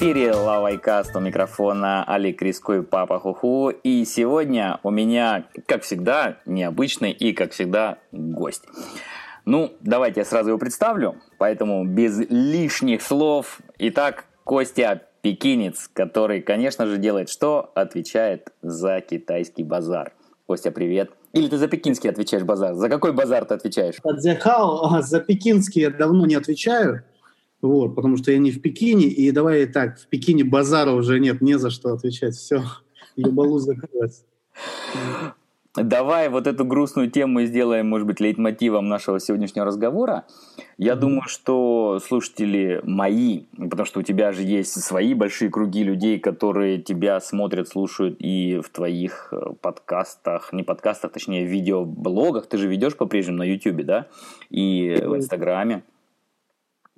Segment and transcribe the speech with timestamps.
[0.00, 3.68] Эфире Лавайкаст у микрофона Алик Риско Папа Хуху.
[3.68, 8.62] И сегодня у меня, как всегда, необычный и, как всегда, гость.
[9.44, 13.60] Ну, давайте я сразу его представлю, поэтому без лишних слов.
[13.76, 17.70] Итак, Костя Пекинец, который, конечно же, делает что?
[17.74, 20.14] Отвечает за китайский базар.
[20.46, 21.10] Костя, привет.
[21.34, 22.72] Или ты за пекинский отвечаешь базар?
[22.74, 23.96] За какой базар ты отвечаешь?
[24.02, 27.04] За за пекинский я давно не отвечаю.
[27.62, 31.40] Вот, потому что я не в Пекине, и давай так, в Пекине базара уже нет,
[31.40, 32.62] не за что отвечать, все,
[33.16, 34.24] ебалу закрылась.
[35.76, 40.24] Давай вот эту грустную тему сделаем, может быть, лейтмотивом нашего сегодняшнего разговора.
[40.78, 40.96] Я mm-hmm.
[40.96, 46.82] думаю, что слушатели мои, потому что у тебя же есть свои большие круги людей, которые
[46.82, 52.48] тебя смотрят, слушают и в твоих э, подкастах, не подкастах, точнее, видеоблогах.
[52.48, 54.08] Ты же ведешь по-прежнему на YouTube, да?
[54.50, 55.08] И mm-hmm.
[55.08, 55.84] в Инстаграме.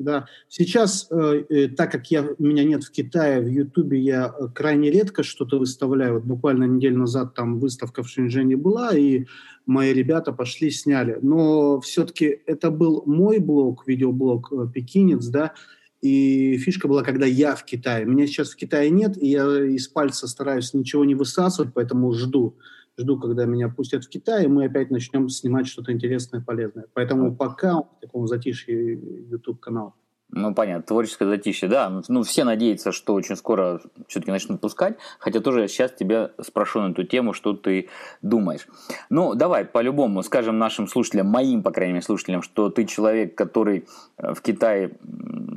[0.02, 0.26] Да.
[0.48, 4.90] Сейчас, э, э, так как я, меня нет в Китае, в Ютубе я э, крайне
[4.90, 6.14] редко что-то выставляю.
[6.14, 9.26] Вот буквально неделю назад там выставка в Шэньчжэне была, и
[9.64, 11.18] мои ребята пошли, сняли.
[11.22, 15.52] Но все-таки это был мой блог, видеоблог «Пекинец», да,
[16.00, 18.04] и фишка была, когда я в Китае.
[18.04, 22.56] Меня сейчас в Китае нет, и я из пальца стараюсь ничего не высасывать, поэтому жду
[22.98, 26.86] жду, когда меня пустят в Китай, и мы опять начнем снимать что-то интересное, полезное.
[26.94, 28.94] Поэтому пока в таком затишье
[29.30, 29.94] YouTube-канал.
[30.34, 32.02] Ну, понятно, творческое затишье, да.
[32.08, 36.92] Ну, все надеются, что очень скоро все-таки начнут пускать, хотя тоже сейчас тебя спрошу на
[36.92, 37.90] эту тему, что ты
[38.22, 38.66] думаешь.
[39.10, 43.86] Ну, давай, по-любому, скажем нашим слушателям, моим, по крайней мере, слушателям, что ты человек, который
[44.16, 44.92] э, в Китай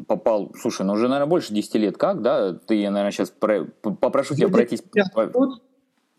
[0.09, 2.53] попал, слушай, ну, уже, наверное, больше 10 лет, как, да?
[2.53, 3.63] Ты, я, наверное, сейчас про...
[3.81, 4.83] попрошу тебя пройтись...
[5.33, 5.61] Год,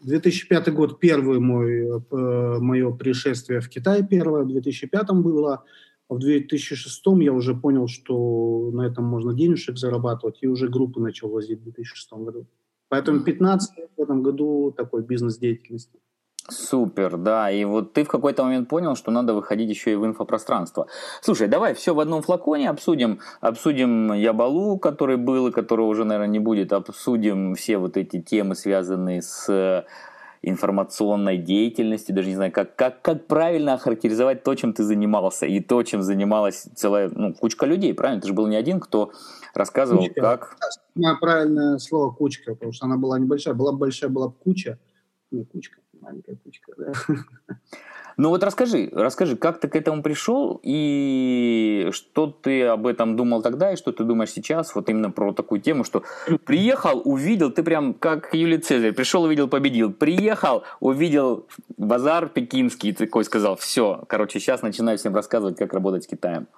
[0.02, 5.64] 2005 год первый мой, э, мое пришествие в Китай первое, в 2005 было.
[6.08, 11.00] А в 2006 я уже понял, что на этом можно денежек зарабатывать, и уже группу
[11.00, 12.46] начал возить в 2006 году.
[12.88, 15.98] Поэтому 15 лет в этом году такой бизнес-деятельности.
[16.48, 17.50] Супер, да.
[17.50, 20.86] И вот ты в какой-то момент понял, что надо выходить еще и в инфопространство.
[21.20, 23.18] Слушай, давай все в одном флаконе обсудим.
[23.40, 26.72] Обсудим Ябалу, который был и которого уже, наверное, не будет.
[26.72, 29.84] Обсудим все вот эти темы, связанные с
[30.42, 35.58] информационной деятельностью, даже не знаю, как, как, как правильно охарактеризовать то, чем ты занимался, и
[35.58, 38.20] то, чем занималась целая ну, кучка людей, правильно?
[38.20, 39.10] Ты же был не один, кто
[39.54, 40.20] рассказывал, кучка.
[40.20, 40.56] как...
[41.20, 44.78] Правильное слово кучка, потому что она была небольшая, была большая, была куча,
[45.32, 46.92] не кучка маленькая кучка, да.
[48.18, 53.42] Ну вот расскажи, расскажи, как ты к этому пришел и что ты об этом думал
[53.42, 56.02] тогда и что ты думаешь сейчас, вот именно про такую тему, что
[56.46, 61.46] приехал, увидел, ты прям как Юлий Цезарь, пришел, увидел, победил, приехал, увидел
[61.76, 66.48] базар пекинский, такой сказал, все, короче, сейчас начинаю всем рассказывать, как работать с Китаем.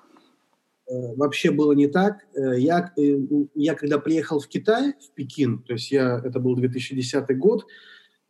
[0.89, 2.25] Э, вообще было не так.
[2.35, 3.19] Э, я, э,
[3.55, 7.67] я когда приехал в Китай, в Пекин, то есть я, это был 2010 год,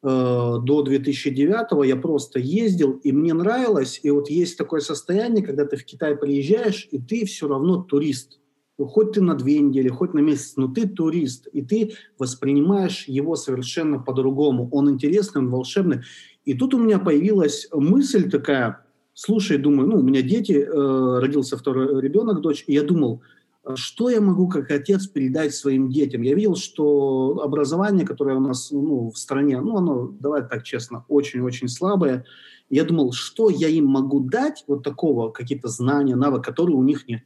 [0.02, 4.00] до 2009 я просто ездил, и мне нравилось.
[4.02, 8.38] И вот есть такое состояние, когда ты в Китай приезжаешь, и ты все равно турист.
[8.78, 13.08] Ну, хоть ты на две недели, хоть на месяц, но ты турист, и ты воспринимаешь
[13.08, 14.68] его совершенно по-другому.
[14.70, 16.02] Он интересный, он волшебный.
[16.44, 21.56] И тут у меня появилась мысль такая, слушай, думаю, ну, у меня дети, э, родился
[21.56, 23.22] второй ребенок, дочь, и я думал–
[23.76, 26.22] что я могу как отец передать своим детям?
[26.22, 31.04] Я видел, что образование, которое у нас ну, в стране, ну, оно, давай так честно,
[31.08, 32.24] очень-очень слабое.
[32.70, 37.08] Я думал, что я им могу дать вот такого, какие-то знания, навык, которые у них
[37.08, 37.22] нет.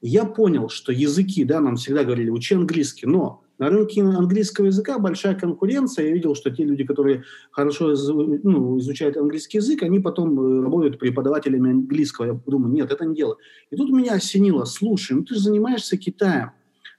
[0.00, 4.98] Я понял, что языки, да, нам всегда говорили, учи английский, но на рынке английского языка
[4.98, 6.06] большая конкуренция.
[6.06, 10.98] Я видел, что те люди, которые хорошо ну, изучают английский язык, они потом э, работают
[10.98, 12.26] преподавателями английского.
[12.26, 13.36] Я думаю, нет, это не дело.
[13.70, 16.52] И тут меня осенило, слушай, ну ты же занимаешься Китаем.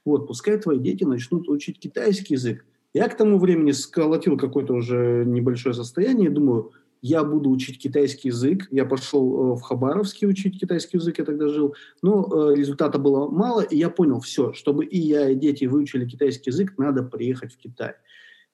[0.04, 2.64] Вот, пускай твои дети начнут учить китайский язык.
[2.92, 8.68] Я к тому времени сколотил какое-то уже небольшое состояние, думаю, я буду учить китайский язык.
[8.70, 11.74] Я пошел э, в Хабаровске учить китайский язык, я тогда жил.
[12.02, 16.08] Но э, результата было мало, и я понял, все, чтобы и я, и дети выучили
[16.08, 17.94] китайский язык, надо приехать в Китай.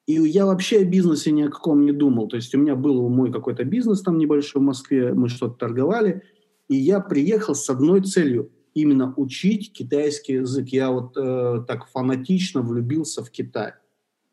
[0.06, 2.28] И я вообще о бизнесе ни о каком не думал.
[2.28, 6.22] То есть у меня был мой какой-то бизнес там небольшой в Москве, мы что-то торговали.
[6.68, 10.68] И я приехал с одной целью– именно учить китайский язык.
[10.68, 13.72] Я вот э, так фанатично влюбился в Китай.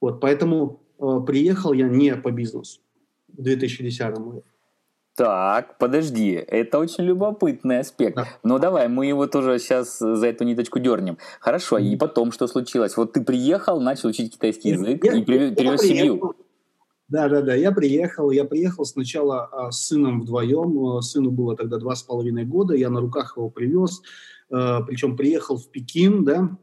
[0.01, 2.82] Вот, поэтому э, приехал я не по бизнесу
[3.37, 4.43] в 2010 году.
[5.15, 8.15] Так, подожди, это очень любопытный аспект.
[8.15, 8.27] Да.
[8.43, 11.19] Ну давай, мы его тоже сейчас за эту ниточку дернем.
[11.39, 12.97] Хорошо, и потом что случилось?
[12.97, 16.35] Вот ты приехал, начал учить китайский язык я, и привез семью.
[17.09, 18.31] Да, да, да, я приехал.
[18.31, 20.97] Я приехал сначала а, с сыном вдвоем.
[20.97, 22.73] А, сыну было тогда два с половиной года.
[22.73, 24.01] Я на руках его привез.
[24.49, 26.57] А, причем приехал в Пекин, да,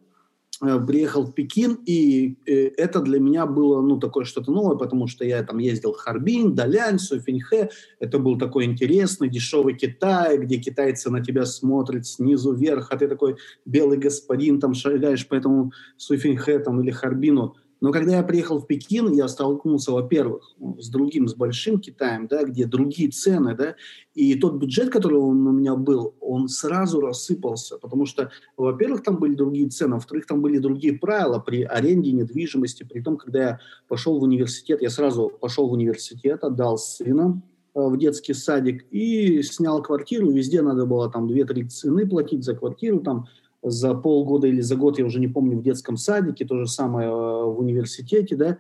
[0.61, 5.25] приехал в Пекин, и э, это для меня было, ну, такое что-то новое, потому что
[5.25, 7.71] я там ездил в Харбин, Далянь, Суфиньхэ.
[7.99, 13.09] Это был такой интересный, дешевый Китай, где китайцы на тебя смотрят снизу вверх, а ты
[13.09, 17.57] такой белый господин, там шагаешь по этому Суфиньхэ там, или Харбину.
[17.81, 22.45] Но когда я приехал в Пекин, я столкнулся, во-первых, с другим, с большим Китаем, да,
[22.45, 23.75] где другие цены, да,
[24.15, 29.17] и тот бюджет, который он у меня был, он сразу рассыпался, потому что, во-первых, там
[29.17, 33.61] были другие цены, во-вторых, там были другие правила при аренде недвижимости, при том, когда я
[33.89, 37.41] пошел в университет, я сразу пошел в университет, отдал сына
[37.75, 42.55] э, в детский садик и снял квартиру, везде надо было там 2-3 цены платить за
[42.55, 43.27] квартиру, там
[43.63, 47.09] за полгода или за год, я уже не помню, в детском садике, то же самое
[47.09, 48.59] э, в университете, да,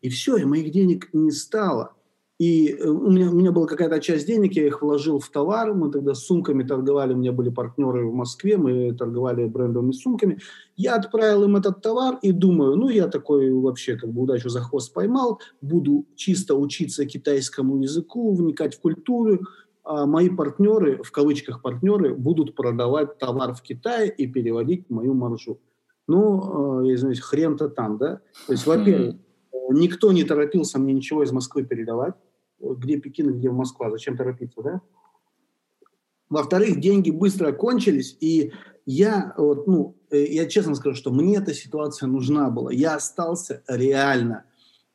[0.00, 1.94] и все, и моих денег не стало.
[2.42, 5.74] И э, у меня, у меня была какая-то часть денег, я их вложил в товар,
[5.74, 10.40] мы тогда сумками торговали, у меня были партнеры в Москве, мы торговали брендовыми сумками.
[10.76, 14.60] Я отправил им этот товар и думаю, ну, я такой вообще как бы удачу за
[14.60, 19.40] хвост поймал, буду чисто учиться китайскому языку, вникать в культуру,
[19.84, 25.60] мои партнеры, в кавычках партнеры, будут продавать товар в Китае и переводить мою маржу.
[26.06, 28.20] Ну, э, я извиняюсь, хрен-то там, да?
[28.46, 29.16] То есть, во-первых,
[29.70, 32.14] никто не торопился мне ничего из Москвы передавать.
[32.60, 34.80] Где Пекин, где Москва, зачем торопиться, да?
[36.28, 38.52] Во-вторых, деньги быстро кончились, и
[38.86, 42.72] я, вот, ну, э, я честно скажу, что мне эта ситуация нужна была.
[42.72, 44.44] Я остался реально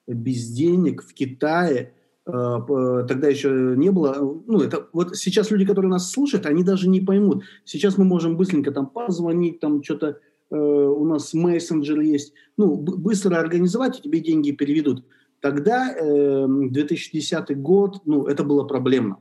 [0.07, 1.93] без денег в Китае,
[2.27, 4.15] тогда еще не было.
[4.47, 7.43] Ну, это вот сейчас люди, которые нас слушают, они даже не поймут.
[7.63, 10.19] Сейчас мы можем быстренько там позвонить, там что-то
[10.49, 12.33] э, у нас мессенджер есть.
[12.57, 15.05] Ну, быстро организовать, и тебе деньги переведут.
[15.39, 19.17] Тогда, э, 2010 год, ну, это было проблемно.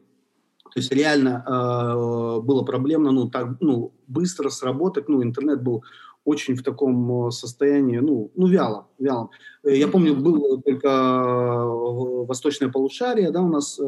[0.75, 5.85] То есть реально э, было проблемно, ну, так, ну, быстро сработать, ну, интернет был
[6.27, 9.31] очень в таком э, состоянии, ну, ну вяло, вялом.
[9.65, 13.81] Э, я помню, был только э, восточное полушарие, да, у нас,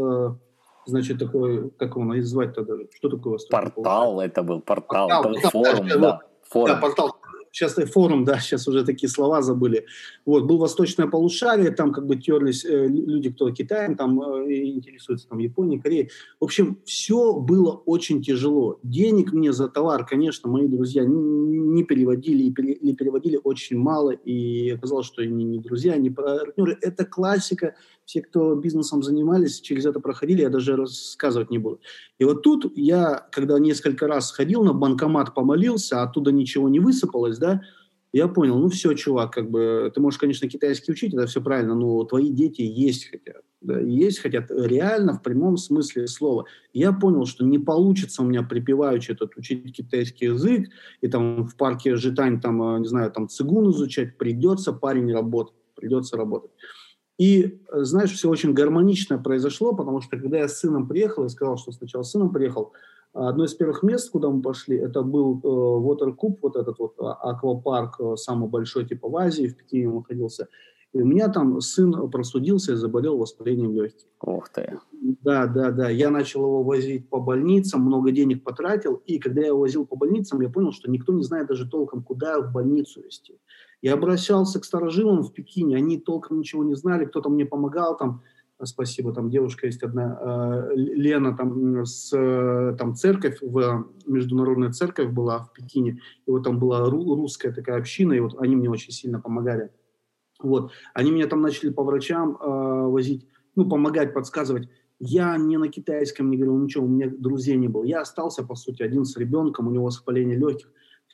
[0.86, 4.30] значит, такой, как его назвать-то даже, что такое восточное Портал полушарие?
[4.30, 6.20] это был, портал, портал это форум, да, да.
[6.48, 6.68] Форум.
[6.68, 7.16] Да, портал,
[7.52, 9.86] сейчас форум, да, сейчас уже такие слова забыли.
[10.24, 15.28] Вот, был восточное полушарие, там как бы терлись э, люди, кто Китаем, там э, интересуется,
[15.28, 16.10] там Японией, Кореей.
[16.40, 18.78] В общем, все было очень тяжело.
[18.82, 24.70] Денег мне за товар, конечно, мои друзья не, не переводили или переводили очень мало, и
[24.70, 26.78] оказалось, что они не друзья, не партнеры.
[26.80, 27.74] Это классика.
[28.08, 31.78] Все, кто бизнесом занимались, через это проходили, я даже рассказывать не буду.
[32.18, 36.80] И вот тут я, когда несколько раз ходил на банкомат, помолился, а оттуда ничего не
[36.80, 37.60] высыпалось, да,
[38.14, 41.74] я понял, ну все, чувак, как бы, ты можешь, конечно, китайский учить, это все правильно,
[41.74, 43.42] но твои дети есть хотят.
[43.60, 46.46] Да, есть хотят реально в прямом смысле слова.
[46.72, 50.70] Я понял, что не получится у меня припеваючи этот учить китайский язык,
[51.02, 55.56] и там в парке Житань, там, э, не знаю, там цигун изучать, придется парень работать,
[55.74, 56.52] придется работать.
[57.18, 61.28] И, э, знаешь, все очень гармонично произошло, потому что когда я с сыном приехал, я
[61.28, 62.72] сказал, что сначала с сыном приехал,
[63.12, 67.14] одно из первых мест, куда мы пошли, это был э, Watercube, вот этот вот а,
[67.14, 70.48] аквапарк, э, самый большой типа в Азии, в Пекине он находился.
[70.94, 74.06] И у меня там сын просудился и заболел воспалением легких.
[74.22, 74.78] Ух ты.
[75.22, 75.90] Да, да, да.
[75.90, 79.02] Я начал его возить по больницам, много денег потратил.
[79.06, 82.02] И когда я его возил по больницам, я понял, что никто не знает даже толком,
[82.02, 83.38] куда в больницу везти.
[83.82, 88.22] Я обращался к старожилам в Пекине, они толком ничего не знали, кто-то мне помогал, там,
[88.64, 92.10] спасибо, там девушка есть одна, э, Лена, там, с,
[92.76, 98.14] там церковь, в, международная церковь была в Пекине, и вот там была русская такая община,
[98.14, 99.70] и вот они мне очень сильно помогали.
[100.40, 103.26] Вот, они меня там начали по врачам э, возить,
[103.56, 104.68] ну, помогать, подсказывать.
[105.00, 107.84] Я не на китайском не говорил ничего, у меня друзей не было.
[107.84, 110.68] Я остался, по сути, один с ребенком, у него воспаление легких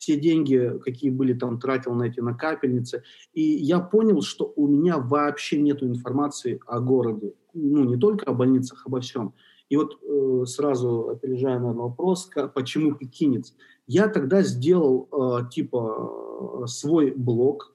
[0.05, 3.03] все деньги, какие были там, тратил на эти накапельницы.
[3.33, 7.35] И я понял, что у меня вообще нет информации о городе.
[7.55, 9.33] Ну, не только о больницах, обо всем.
[9.71, 13.55] И вот э, сразу опережая на вопрос, как, почему пекинец.
[13.87, 17.74] Я тогда сделал э, типа э, свой блог,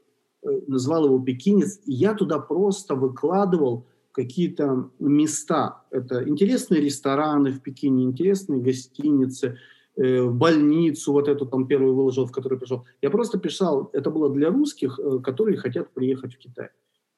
[0.68, 5.84] назвал его «Пекинец», и я туда просто выкладывал какие-то места.
[5.92, 9.58] Это интересные рестораны в Пекине, интересные гостиницы–
[10.00, 12.86] Э, больницу, вот эту там первую выложил, в которую пришел.
[13.02, 16.70] Я просто писал, это было для русских, э, которые хотят приехать в Китай.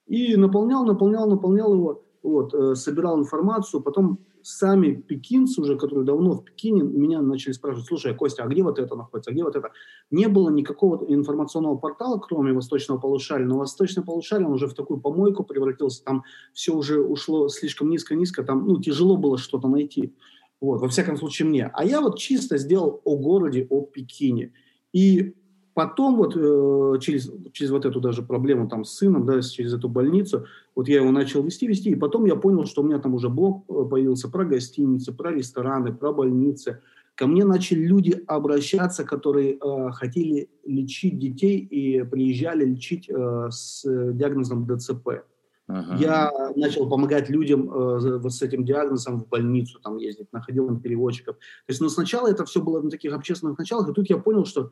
[0.08, 6.34] И наполнял, наполнял, наполнял его, вот, э, собирал информацию, потом сами пекинцы уже, которые давно
[6.34, 9.56] в Пекине, меня начали спрашивать, слушай, Костя, а где вот это находится, а где вот
[9.56, 9.72] это?
[10.10, 15.00] Не было никакого информационного портала, кроме Восточного полушария, но Восточное полушарие, он уже в такую
[15.00, 20.14] помойку превратился, там все уже ушло слишком низко-низко, там, ну, тяжело было что-то найти.
[20.60, 21.72] Вот, во всяком случае мне.
[21.74, 24.54] А я вот чисто сделал о городе, о Пекине.
[24.94, 25.34] И
[25.74, 29.90] потом вот э, через, через вот эту даже проблему там с сыном, да, через эту
[29.90, 33.14] больницу, вот я его начал вести, вести, и потом я понял, что у меня там
[33.14, 36.82] уже блок э, появился про гостиницы, про рестораны, про больницы.
[37.16, 43.84] Ко мне начали люди обращаться, которые э, хотели лечить детей и приезжали лечить э, с
[43.86, 45.24] диагнозом ДЦП.
[45.70, 45.98] Uh-huh.
[46.00, 50.82] Я начал помогать людям э, вот с этим диагнозом в больницу там ездить, находил им
[50.82, 51.38] переводчиков.
[51.38, 54.46] То есть, но сначала это все было на таких общественных началах, и тут я понял,
[54.46, 54.72] что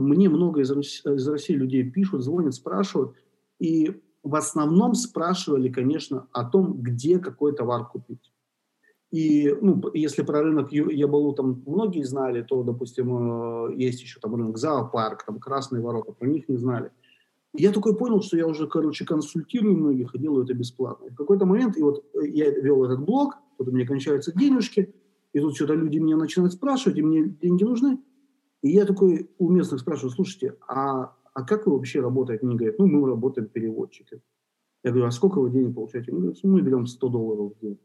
[0.00, 3.14] мне много из, из России людей пишут, звонят, спрашивают,
[3.58, 8.32] и в основном спрашивали, конечно, о том, где какой товар купить.
[9.14, 14.34] И, ну, если про рынок Ябалу там многие знали, то, допустим, э, есть еще там
[14.34, 16.90] рынок зоопарк, там красные ворота, про них не знали.
[17.52, 21.06] Я такой понял, что я уже, короче, консультирую многих и делаю это бесплатно.
[21.06, 24.32] И в какой-то момент, и вот э, я вел этот блог, тут у меня кончаются
[24.32, 24.92] денежки,
[25.32, 28.00] и тут что-то люди меня начинают спрашивать, и мне деньги нужны.
[28.64, 32.46] И я такой у местных спрашиваю, слушайте, а, а как вы вообще работаете?
[32.46, 34.22] Они говорят, ну, мы работаем переводчиками.
[34.82, 36.12] Я говорю, а сколько вы денег получаете?
[36.12, 37.78] Они говорят, мы берем 100 долларов в день.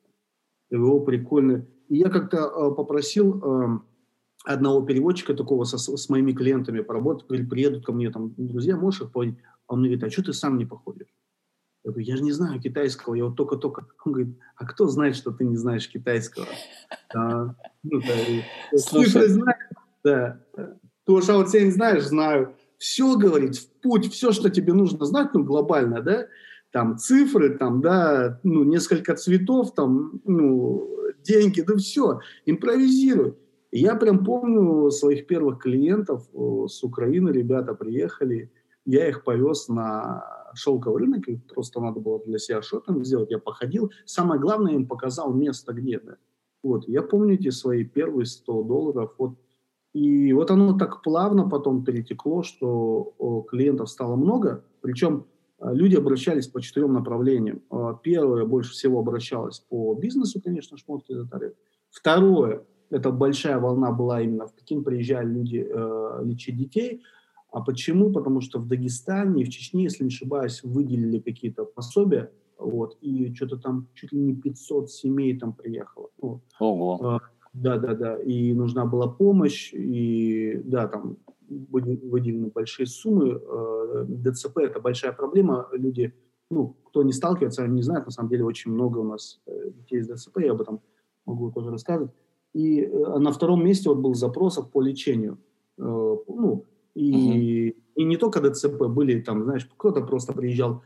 [0.70, 1.68] Я говорю, о, прикольно.
[1.90, 3.80] И я как-то э, попросил э,
[4.46, 9.02] одного переводчика такого со, с моими клиентами поработать, говорит, приедут ко мне там друзья, можешь
[9.02, 9.38] их поводить?
[9.68, 11.14] А он мне говорит, а что ты сам не походишь?
[11.84, 13.86] Я говорю, я же не знаю китайского, я вот только-только.
[14.06, 16.46] Он говорит, а кто знает, что ты не знаешь китайского?
[17.14, 19.69] А, ну, да, Слушай, знаешь,
[20.10, 20.74] да.
[21.06, 22.06] Ты Шаоцень знаешь?
[22.06, 22.56] Знаю.
[22.78, 26.28] Все, говорит, в путь, все, что тебе нужно знать, ну, глобально, да,
[26.72, 30.88] там цифры, там, да, ну, несколько цветов, там, ну,
[31.24, 33.36] деньги, да все, импровизируй.
[33.72, 36.30] я прям помню своих первых клиентов
[36.68, 38.50] с Украины, ребята приехали,
[38.86, 40.24] я их повез на
[40.54, 43.92] шелковый рынок, и просто надо было для себя шопинг сделать, я походил.
[44.06, 46.16] Самое главное, им показал место где, да.
[46.64, 49.36] Вот, я помню эти свои первые 100 долларов, вот
[49.94, 55.26] и вот оно так плавно потом перетекло, что клиентов стало много, причем
[55.60, 57.62] а, люди обращались по четырем направлениям.
[57.70, 61.54] А, первое, больше всего обращалось по бизнесу, конечно, шмотки затарив.
[61.90, 67.02] Второе, это большая волна была именно в Пекин, приезжали люди э, лечить детей.
[67.52, 68.12] А почему?
[68.12, 73.34] Потому что в Дагестане и в Чечне, если не ошибаюсь, выделили какие-то пособия, вот, и
[73.34, 76.10] что-то там чуть ли не 500 семей там приехало.
[76.22, 76.42] Вот.
[76.60, 77.22] Ого.
[77.54, 78.18] Да, да, да.
[78.18, 81.18] И нужна была помощь, и да, там
[81.50, 83.42] выделены большие суммы.
[83.42, 85.68] Э, ДЦП– это большая проблема.
[85.72, 86.14] Люди,
[86.50, 90.02] ну, кто не сталкивается, не знают, на самом деле очень много у нас э, детей
[90.02, 90.82] с ДЦП, я об этом
[91.26, 92.12] могу тоже рассказывать.
[92.54, 95.38] И э, на втором месте вот был запросов по лечению.
[95.78, 97.80] Ну, и, угу.
[97.96, 100.84] и не только ДЦП, были там, знаешь, кто-то просто приезжал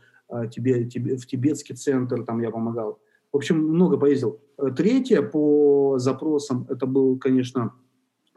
[0.52, 3.00] тебе, тебе, в тибетский центр, там я помогал.
[3.34, 4.38] В общем, много поездил.
[4.58, 7.72] Э, третье по запросам, это был, конечно,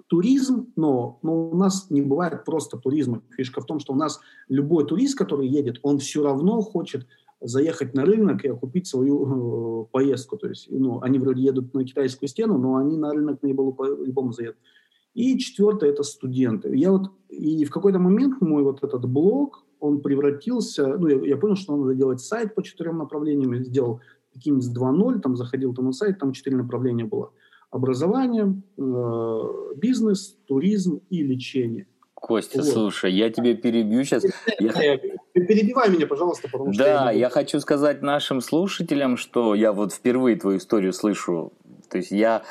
[0.08, 3.22] туризм, но, но у нас не бывает просто туризма.
[3.30, 7.06] Фишка в том, что у нас любой турист, который едет, он все равно хочет
[7.40, 10.36] заехать на рынок и окупить свою э, поездку.
[10.36, 14.32] То есть, ну, они вроде едут на китайскую стену, но они на рынок наиболу по-любому
[14.32, 14.58] заедут.
[15.14, 16.76] И четвертое– это студенты.
[16.76, 21.38] Я вот, и в какой-то момент мой вот этот блог, он превратился, ну, я, я
[21.38, 24.02] понял, что надо делать сайт по четырем направлениям, сделал
[24.40, 27.32] Кинс 2.0, там заходил там на сайт, там четыре направления было.
[27.70, 29.40] Образование, э,
[29.76, 31.88] бизнес, туризм и лечение.
[32.14, 32.68] Костя, вот.
[32.68, 34.26] слушай, я тебе перебью сейчас.
[34.60, 34.98] Я...
[35.34, 36.84] Перебивай меня, пожалуйста, потому что...
[36.84, 41.54] Да, я, я хочу сказать нашим слушателям, что я вот впервые твою историю слышу.
[41.90, 42.44] То есть я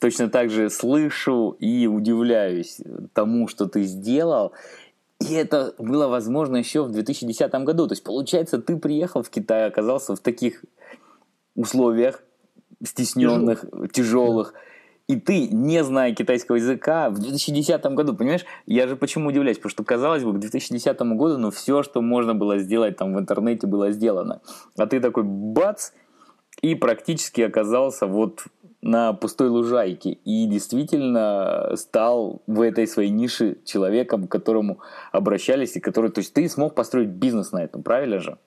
[0.00, 2.80] точно так же слышу и удивляюсь
[3.12, 4.52] тому, что ты сделал.
[5.20, 7.86] И это было возможно еще в 2010 году.
[7.86, 10.64] То есть, получается, ты приехал в Китай, оказался в таких
[11.54, 12.22] условиях
[12.82, 14.54] стесненных, тяжелых, тяжелых
[15.06, 19.70] и ты, не зная китайского языка, в 2010 году, понимаешь, я же почему удивляюсь, потому
[19.70, 23.66] что, казалось бы, к 2010 году, ну, все, что можно было сделать там в интернете,
[23.66, 24.40] было сделано.
[24.78, 25.90] А ты такой бац,
[26.62, 28.44] и практически оказался вот
[28.80, 30.12] на пустой лужайке.
[30.24, 34.78] И действительно стал в этой своей нише человеком, к которому
[35.12, 38.38] обращались и который, то есть ты смог построить бизнес на этом, правильно же?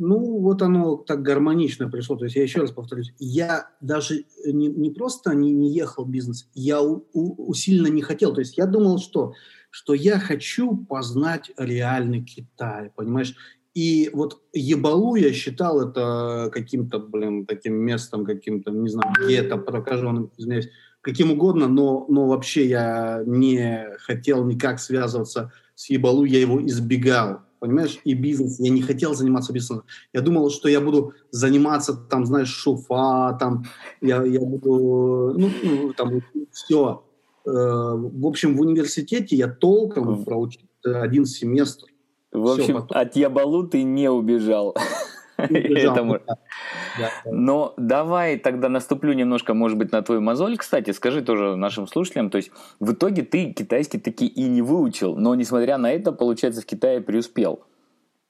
[0.00, 2.16] Ну, вот оно так гармонично пришло.
[2.16, 6.10] То есть я еще раз повторюсь, я даже не, не просто не, не ехал в
[6.10, 8.32] бизнес, я у, у, усиленно не хотел.
[8.32, 9.34] То есть я думал, что,
[9.68, 13.36] что я хочу познать реальный Китай, понимаешь?
[13.74, 20.32] И вот Ебалу я считал это каким-то, блин, таким местом, каким-то, не знаю, где-то прокаженным,
[20.38, 20.70] извиняюсь,
[21.02, 27.42] каким угодно, но, но вообще я не хотел никак связываться с Ебалу, я его избегал
[27.60, 28.58] понимаешь, и бизнес.
[28.58, 29.84] Я не хотел заниматься бизнесом.
[30.12, 33.64] Я думал, что я буду заниматься, там, знаешь, шуфа, там,
[34.00, 37.04] я, я буду, ну, ну там, все.
[37.46, 41.86] Э, в общем, в университете я толком проучил один семестр.
[42.32, 42.98] В общем, Все, потом...
[42.98, 44.74] от Ябалу ты не убежал.
[47.30, 50.56] Но давай тогда наступлю немножко, может быть, на твою мозоль.
[50.56, 55.16] Кстати, скажи тоже нашим слушателям, то есть в итоге ты китайский таки и не выучил,
[55.16, 57.64] но несмотря на это, получается, в Китае преуспел.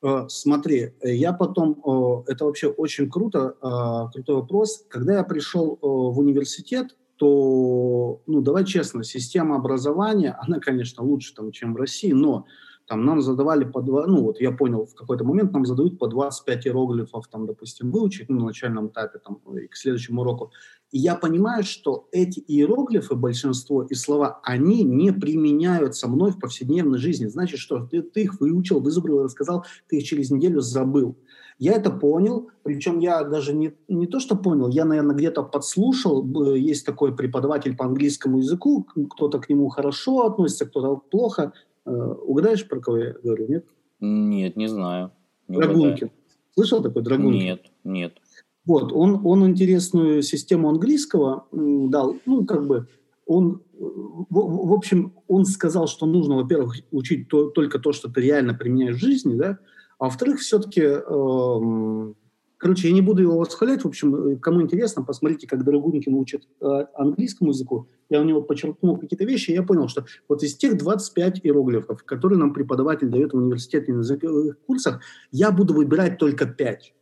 [0.02, 4.85] Э, смотри, я потом, это вообще очень круто, э, крутой вопрос.
[4.88, 11.35] Когда я пришел э, в университет, то, ну, давай честно, система образования, она, конечно, лучше,
[11.35, 12.47] там, чем в России, но
[12.91, 16.09] там нам задавали по два, ну вот я понял, в какой-то момент нам задают по
[16.09, 20.51] 25 иероглифов, там, допустим, выучить, ну, на начальном этапе, там, и к следующему уроку.
[20.91, 26.99] И я понимаю, что эти иероглифы, большинство и слова, они не применяются мной в повседневной
[26.99, 27.27] жизни.
[27.27, 31.17] Значит, что ты, ты их выучил, вызубрил, рассказал, ты их через неделю забыл.
[31.61, 36.27] Я это понял, причем я даже не, не то, что понял, я, наверное, где-то подслушал,
[36.55, 41.53] есть такой преподаватель по английскому языку, кто-то к нему хорошо относится, кто-то плохо,
[41.85, 43.67] угадаешь, про кого я говорю, нет?
[44.01, 45.13] Нет, не знаю.
[45.49, 46.07] Не Драгункин.
[46.07, 46.11] Угадаю.
[46.55, 47.41] Слышал такой Драгункин?
[47.41, 48.19] Нет, нет.
[48.65, 52.87] Вот, он, он интересную систему английского дал, ну, как бы,
[53.27, 58.21] он, в, в общем, он сказал, что нужно, во-первых, учить то, только то, что ты
[58.21, 59.59] реально применяешь в жизни, да,
[59.99, 62.13] а во-вторых, все-таки э,
[62.61, 63.85] Короче, я не буду его восхвалять.
[63.85, 67.88] В общем, э, кому интересно, посмотрите, как Драгункин учит э, английскому языку.
[68.11, 72.05] Я у него подчеркнул какие-то вещи, и я понял, что вот из тех 25 иероглифов,
[72.05, 75.00] которые нам преподаватель дает в университете языковых курсах,
[75.33, 76.95] я буду выбирать только 5.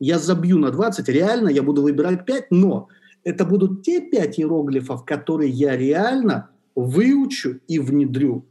[0.00, 2.88] Я забью на 20, реально я буду выбирать 5, но
[3.22, 8.44] это будут те 5 иероглифов, которые я реально выучу и внедрю.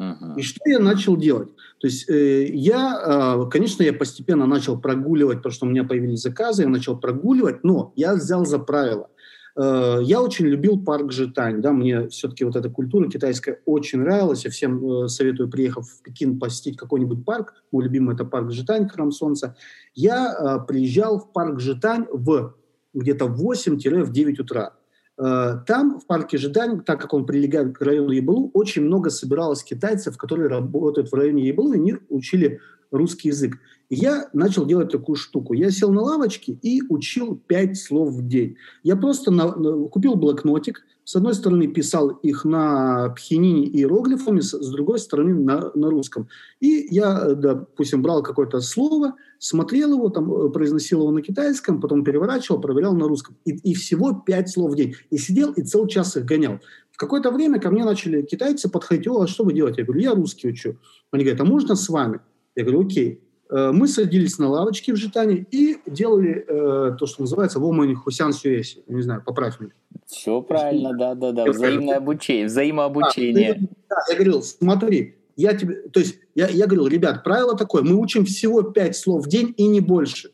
[0.00, 0.38] Uh-huh.
[0.38, 1.54] И что я начал делать?
[1.78, 6.22] То есть э, я, э, конечно, я постепенно начал прогуливать, потому что у меня появились
[6.22, 9.10] заказы, я начал прогуливать, но я взял за правило.
[9.54, 14.44] Э, я очень любил парк Житань, да, мне все-таки вот эта культура китайская очень нравилась,
[14.44, 18.88] я всем э, советую, приехав в Пекин, посетить какой-нибудь парк, мой любимый это парк Житань,
[18.88, 19.56] Храм Солнца.
[19.94, 22.54] Я э, приезжал в парк Житань в
[22.94, 24.74] где-то в 8-9 утра.
[25.22, 29.62] Э, там, в парке Жидань, так как он прилегает к району Ебалу, очень много собиралось
[29.62, 32.60] китайцев, которые работают в районе Ебалу, и они учили
[32.92, 33.58] русский язык.
[33.88, 35.52] И я начал делать такую штуку.
[35.54, 38.56] Я сел на лавочке и учил пять слов в день.
[38.82, 44.52] Я просто на, на, купил блокнотик, с одной стороны писал их на пхенине иероглифами, с,
[44.52, 46.28] с другой стороны на, на русском.
[46.60, 52.04] И я, допустим, брал какое-то слово, смотрел его, там, э, произносил его на китайском, потом
[52.04, 53.36] переворачивал, проверял на русском.
[53.44, 54.94] И, и всего пять слов в день.
[55.10, 56.60] И сидел и целый час их гонял.
[56.92, 59.80] В какое-то время ко мне начали китайцы подходить, о, а что вы делаете?
[59.80, 60.76] Я говорю, я русский учу.
[61.10, 62.20] Они говорят, а можно с вами?
[62.54, 63.22] Я говорю, окей.
[63.50, 68.32] Э, мы садились на лавочке в Житане и делали э, то, что называется «Вомани Хусян
[68.32, 68.82] Сюэси».
[68.86, 69.72] Не знаю, поправь меня.
[70.06, 71.44] Все правильно, да-да-да.
[71.44, 73.54] Взаимное обучение, взаимообучение.
[73.54, 77.82] Да, да, я говорил, смотри, я тебе, то есть я, я говорил, ребят, правило такое,
[77.82, 80.30] мы учим всего пять слов в день и не больше.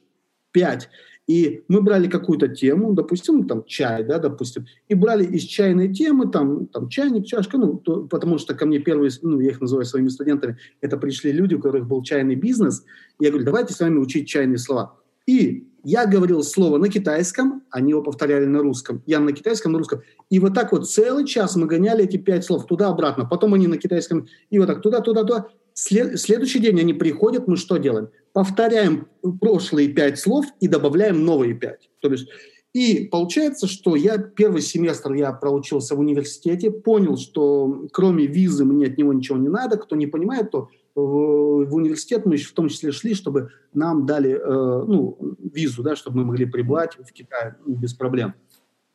[0.53, 0.89] Пять.
[1.29, 6.31] И мы брали какую-то тему, допустим, там чай, да, допустим, и брали из чайной темы,
[6.31, 9.85] там, там чайник, чашка, ну, то, потому что ко мне первые, ну, я их называю
[9.85, 12.83] своими студентами, это пришли люди, у которых был чайный бизнес,
[13.21, 14.97] я говорю, давайте с вами учить чайные слова.
[15.27, 19.79] И я говорил слово на китайском, они его повторяли на русском, я на китайском, на
[19.79, 20.01] русском.
[20.31, 23.77] И вот так вот целый час мы гоняли эти пять слов туда-обратно, потом они на
[23.77, 25.49] китайском, и вот так туда-туда-туда.
[25.75, 28.09] След, следующий день они приходят, мы что делаем?
[28.33, 29.09] Повторяем
[29.41, 31.91] прошлые пять слов и добавляем новые пять.
[32.01, 32.29] То есть
[32.75, 38.87] и получается, что я первый семестр я проучился в университете, понял, что кроме визы мне
[38.87, 39.79] от него ничего не надо.
[39.79, 44.05] Кто не понимает, то в, в университет мы еще в том числе шли, чтобы нам
[44.05, 45.19] дали э, ну,
[45.53, 48.35] визу, да, чтобы мы могли прибывать в Китай без проблем.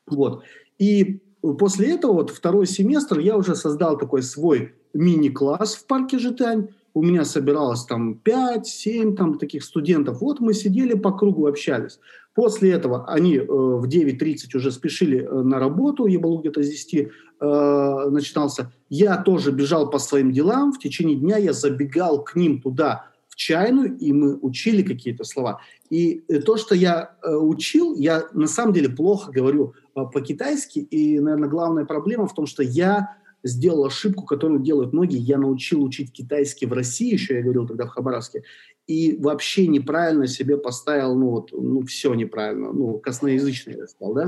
[0.06, 0.44] Вот.
[0.78, 6.70] И после этого, вот второй семестр, я уже создал такой свой мини-класс в парке Житань.
[6.94, 10.22] У меня собиралось там 5-7 там, таких студентов.
[10.22, 12.00] Вот мы сидели по кругу, общались.
[12.36, 16.70] После этого они э, в 9.30 уже спешили э, на работу, я был где-то с
[16.70, 18.72] 10 э, начинался.
[18.90, 20.72] Я тоже бежал по своим делам.
[20.74, 25.60] В течение дня я забегал к ним туда, в чайную, и мы учили какие-то слова.
[25.90, 30.80] И э, то, что я э, учил, я на самом деле плохо говорю э, по-китайски.
[30.80, 35.20] И, наверное, главная проблема в том, что я сделал ошибку, которую делают многие.
[35.20, 38.44] Я научил учить китайский в России, еще я говорил тогда в Хабаровске,
[38.88, 44.28] и вообще неправильно себе поставил, ну вот, ну все неправильно, ну косноязычный я стал, да?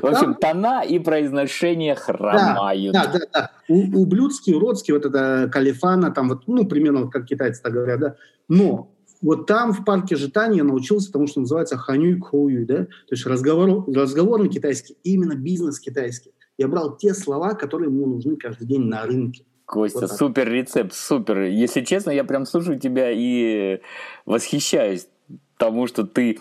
[0.00, 2.94] В общем, тона и произношение хромают.
[2.94, 3.50] Да, да, да.
[3.68, 8.16] Ублюдский, уродский, вот это калифана, там вот, ну, примерно как китайцы так говорят, да.
[8.48, 13.10] Но вот там, в парке Житани, я научился тому, что называется ханюй коюй, да, то
[13.10, 18.66] есть разговор, разговорный китайский, именно бизнес китайский я брал те слова, которые мне нужны каждый
[18.66, 19.44] день на рынке.
[19.64, 21.42] Костя, вот супер рецепт, супер.
[21.42, 23.80] Если честно, я прям слушаю тебя и
[24.26, 25.08] восхищаюсь
[25.56, 26.40] тому, что ты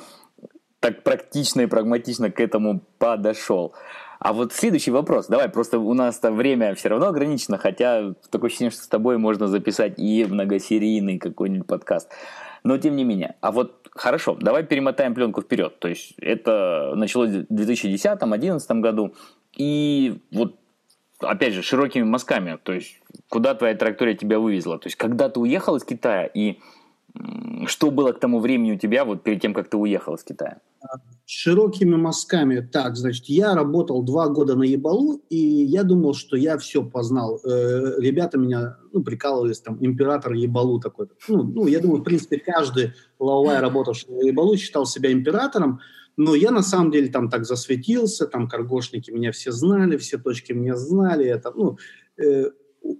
[0.79, 3.73] так практично и прагматично к этому подошел.
[4.19, 5.27] А вот следующий вопрос.
[5.27, 9.17] Давай, просто у нас то время все равно ограничено, хотя такое ощущение, что с тобой
[9.17, 12.09] можно записать и многосерийный какой-нибудь подкаст.
[12.63, 13.35] Но тем не менее.
[13.41, 15.79] А вот хорошо, давай перемотаем пленку вперед.
[15.79, 19.13] То есть это началось в 2010-2011 году.
[19.57, 20.55] И вот
[21.19, 22.57] опять же, широкими мазками.
[22.61, 24.77] То есть, куда твоя траектория тебя вывезла?
[24.77, 26.59] То есть, когда ты уехал из Китая, и
[27.65, 30.59] что было к тому времени у тебя, вот перед тем, как ты уехал из Китая?
[31.25, 32.59] Широкими мазками.
[32.59, 37.39] Так, значит, я работал два года на Ебалу, и я думал, что я все познал.
[37.43, 41.07] Э, ребята меня ну, прикалывались, там, император Ебалу такой.
[41.27, 45.81] Ну, ну, я думаю, в принципе, каждый лаулай, работавший на Ебалу, считал себя императором.
[46.17, 50.51] Но я на самом деле там так засветился, там каргошники меня все знали, все точки
[50.51, 51.25] меня знали.
[51.25, 51.77] Это, ну,
[52.17, 52.49] э,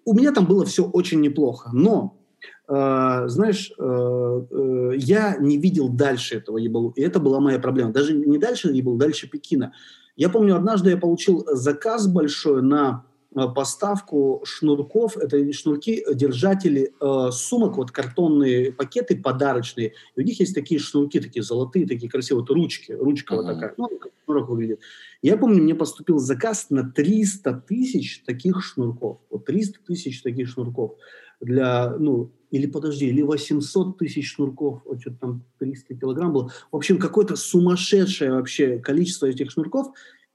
[0.06, 1.72] у меня там было все очень неплохо.
[1.74, 2.20] Но,
[2.68, 6.92] э, знаешь, э, э, я не видел дальше этого ебалу.
[6.92, 7.92] И это была моя проблема.
[7.92, 9.74] Даже не дальше ебалу, дальше Пекина.
[10.16, 13.07] Я помню, однажды я получил заказ большой на
[13.46, 19.94] поставку шнурков, это шнурки, э, держатели э, сумок, вот картонные пакеты подарочные.
[20.16, 23.38] И у них есть такие шнурки, такие золотые, такие красивые, вот ручки, ручка uh-huh.
[23.38, 24.80] вот такая, ну, как шнурок выглядит.
[25.22, 29.20] Я помню, мне поступил заказ на 300 тысяч таких шнурков.
[29.30, 30.96] Вот 300 тысяч таких шнурков
[31.40, 36.52] для, ну, или подожди, или 800 тысяч шнурков, вот что-то там 300 килограмм было.
[36.72, 39.88] В общем, какое-то сумасшедшее вообще количество этих шнурков.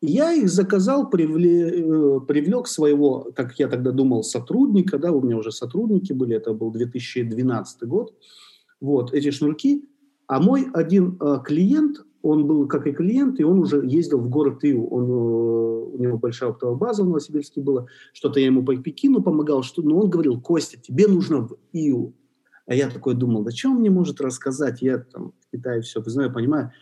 [0.04, 5.36] Я их заказал, привлек, э, привлек своего, как я тогда думал, сотрудника, да, у меня
[5.36, 8.12] уже сотрудники были, это был 2012 год,
[8.80, 9.88] вот, эти шнурки.
[10.26, 14.28] А мой один э, клиент, он был как и клиент, и он уже ездил в
[14.28, 14.88] город Иу.
[14.88, 17.86] Он, э, у него большая оптовая база в Новосибирске была.
[18.12, 19.62] Что-то я ему по Пекину помогал.
[19.62, 22.12] Что, но он говорил, Костя, тебе нужно в Иу.
[22.66, 24.82] А я такой думал, да что он мне может рассказать?
[24.82, 26.72] Я там в Китае все знаю, понимаю.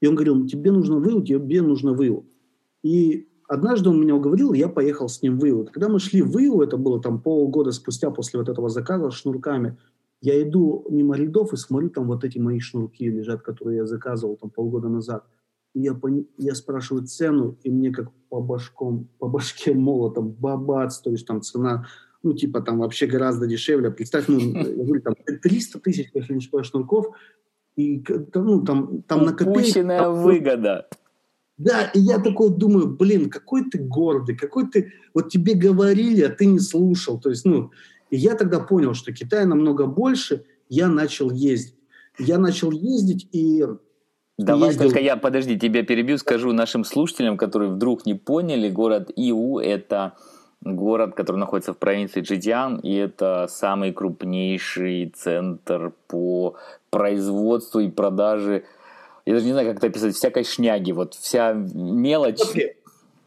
[0.00, 2.24] И он говорил, тебе нужно в Иу, тебе нужно в Иу.
[2.82, 5.64] И однажды он меня уговорил, я поехал с ним в Иву.
[5.64, 9.14] Когда мы шли в Иву, это было там полгода спустя после вот этого заказа с
[9.14, 9.76] шнурками,
[10.20, 14.36] я иду мимо рядов и смотрю, там вот эти мои шнурки лежат, которые я заказывал
[14.36, 15.24] там полгода назад.
[15.74, 16.26] И я, пони...
[16.38, 21.40] я спрашиваю цену, и мне как по, башком, по башке молотом бабац, то есть там
[21.42, 21.86] цена,
[22.22, 23.90] ну, типа там вообще гораздо дешевле.
[23.90, 27.14] Представь, ну, я говорю, там 300 тысяч, если не шнурков,
[27.76, 28.02] и
[28.34, 29.60] ну, там, там на копейку...
[29.60, 30.88] Упущенная там, выгода.
[31.58, 34.92] Да, и я такой думаю, блин, какой ты гордый, какой ты...
[35.12, 37.20] Вот тебе говорили, а ты не слушал.
[37.20, 37.72] То есть, ну,
[38.10, 41.74] и я тогда понял, что Китай намного больше, я начал ездить.
[42.18, 43.64] Я начал ездить и...
[44.38, 44.84] Давай ездил...
[44.84, 50.14] только я, подожди, тебя перебью, скажу нашим слушателям, которые вдруг не поняли, город Иу– это
[50.60, 56.56] город, который находится в провинции Джидиан, и это самый крупнейший центр по
[56.90, 58.64] производству и продаже
[59.28, 62.40] я даже не знаю, как это описать, всякой шняги, вот вся мелочь.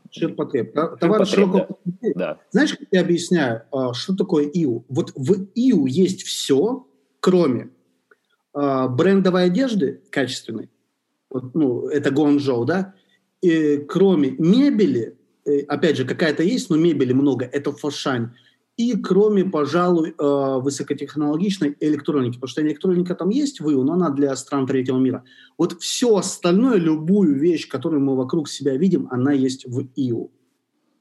[0.10, 0.74] Ширпотреб.
[1.00, 2.10] Товар широкого да.
[2.16, 2.40] да.
[2.50, 4.84] Знаешь, как я объясняю, а, что такое ИУ?
[4.90, 6.88] Вот в ИУ есть все,
[7.20, 7.70] кроме
[8.52, 10.72] а, брендовой одежды качественной,
[11.30, 12.96] вот, ну, это Гонжоу, да,
[13.44, 18.32] и кроме мебели, э, опять же, какая-то есть, но мебели много, это Фошань,
[18.82, 24.10] и кроме, пожалуй, э, высокотехнологичной электроники, потому что электроника там есть в ИУ, но она
[24.10, 25.24] для стран третьего мира.
[25.58, 30.32] Вот все остальное, любую вещь, которую мы вокруг себя видим, она есть в ИУ.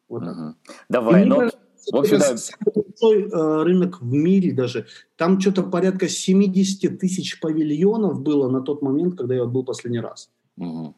[0.09, 0.55] Вот угу.
[0.89, 1.37] Давай, но...
[1.37, 1.59] Кажется,
[1.93, 2.37] в общем, да.
[2.75, 4.87] большой э, рынок в мире даже.
[5.17, 10.31] Там что-то порядка 70 тысяч павильонов было на тот момент, когда я был последний раз.
[10.57, 10.95] Угу.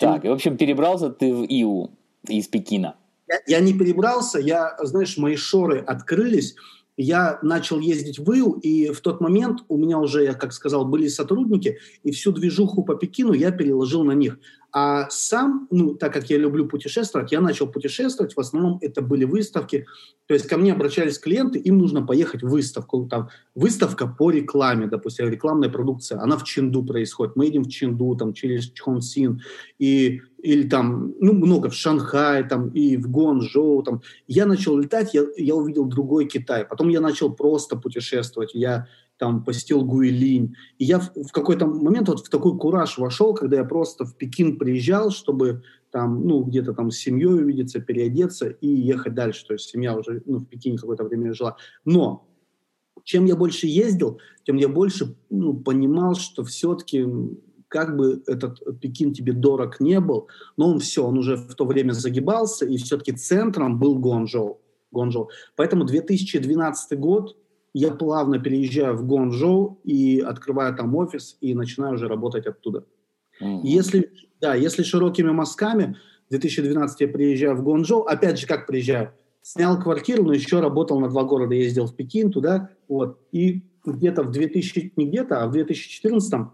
[0.00, 1.90] Так, и, в общем, перебрался ты в ИУ
[2.28, 2.96] из Пекина.
[3.28, 6.54] Я, я не перебрался, я, знаешь, мои шоры открылись,
[6.96, 10.84] я начал ездить в ИУ, и в тот момент у меня уже, я как сказал,
[10.84, 14.38] были сотрудники, и всю движуху по Пекину я переложил на них.
[14.80, 19.24] А сам, ну, так как я люблю путешествовать, я начал путешествовать, в основном это были
[19.24, 19.86] выставки,
[20.26, 24.86] то есть ко мне обращались клиенты, им нужно поехать в выставку, там, выставка по рекламе,
[24.86, 29.42] допустим, рекламная продукция, она в Ченду происходит, мы едем в Ченду, там, через Чхонсин,
[29.80, 34.02] и, или там, ну, много, в Шанхай, там, и в Гуанчжоу, там.
[34.28, 38.86] Я начал летать, я, я увидел другой Китай, потом я начал просто путешествовать, я
[39.18, 40.54] там посетил Гуилинь.
[40.78, 44.16] И я в, в какой-то момент вот в такой кураж вошел, когда я просто в
[44.16, 49.46] Пекин приезжал, чтобы там, ну, где-то там с семьей увидеться, переодеться и ехать дальше.
[49.46, 51.56] То есть семья уже, ну, в Пекине какое-то время жила.
[51.84, 52.28] Но
[53.04, 57.06] чем я больше ездил, тем я больше ну, понимал, что все-таки
[57.68, 61.66] как бы этот Пекин тебе дорог не был, но он все, он уже в то
[61.66, 64.60] время загибался, и все-таки центром был Гуанчжоу.
[64.90, 65.28] Гонжоу.
[65.56, 67.36] Поэтому 2012 год
[67.74, 72.84] я плавно переезжаю в Гонжоу и открываю там офис и начинаю уже работать оттуда.
[73.40, 73.60] Mm-hmm.
[73.64, 79.12] Если, да, если широкими мазками, в 2012 я приезжаю в Гонжоу, опять же, как приезжаю?
[79.42, 84.22] Снял квартиру, но еще работал на два города, ездил в Пекин туда, вот, и где-то
[84.22, 86.48] в 2000, не где-то, а в 2014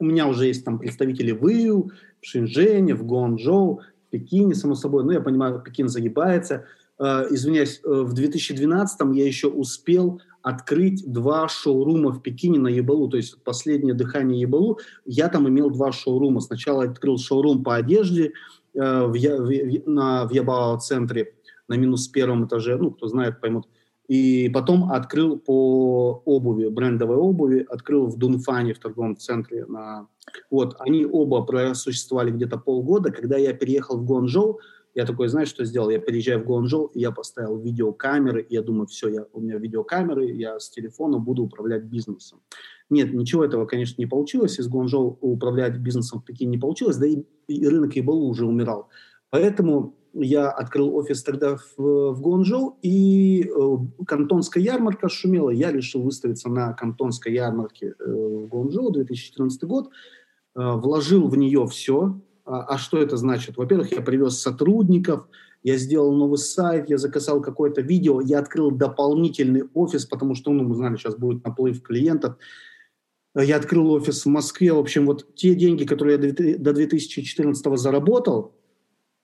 [0.00, 4.74] у меня уже есть там представители в Ию, в Шэньчжэне, в Гуанчжоу, в Пекине, само
[4.74, 5.04] собой.
[5.04, 6.66] Ну, я понимаю, Пекин загибается.
[6.98, 13.08] Э, извиняюсь, э, в 2012 я еще успел открыть два шоурума в Пекине на Ебалу,
[13.08, 14.78] то есть последнее дыхание Ебалу.
[15.04, 16.40] Я там имел два шоурума.
[16.40, 18.32] Сначала открыл шоурум по одежде
[18.74, 21.34] э, в, в, на, в Ябао-центре
[21.68, 23.68] на минус первом этаже, ну, кто знает, поймут.
[24.08, 29.66] И потом открыл по обуви, брендовой обуви, открыл в Дунфане, в торговом центре.
[29.66, 30.08] На...
[30.50, 33.10] Вот, они оба просуществовали где-то полгода.
[33.10, 34.60] Когда я переехал в Гуанчжоу,
[34.98, 35.90] я такой, знаешь, что сделал?
[35.90, 40.58] Я переезжаю в Гуанчжоу, я поставил видеокамеры, я думаю, все, я, у меня видеокамеры, я
[40.58, 42.40] с телефона буду управлять бизнесом.
[42.90, 44.58] Нет, ничего этого, конечно, не получилось.
[44.58, 48.88] Из Гуанчжоу управлять бизнесом в Пекине не получилось, да и, и рынок Ибалу уже умирал.
[49.30, 55.50] Поэтому я открыл офис тогда в, в Гуанчжоу, и э, кантонская ярмарка шумела.
[55.50, 59.90] Я решил выставиться на кантонской ярмарке э, в Гуанчжоу 2014 год.
[60.56, 62.20] Э, вложил в нее все.
[62.48, 63.56] А, а что это значит?
[63.56, 65.28] Во-первых, я привез сотрудников,
[65.62, 70.64] я сделал новый сайт, я заказал какое-то видео, я открыл дополнительный офис, потому что, ну,
[70.64, 72.36] мы знали, сейчас будет наплыв клиентов.
[73.34, 74.72] Я открыл офис в Москве.
[74.72, 78.54] В общем, вот те деньги, которые я до 2014 заработал,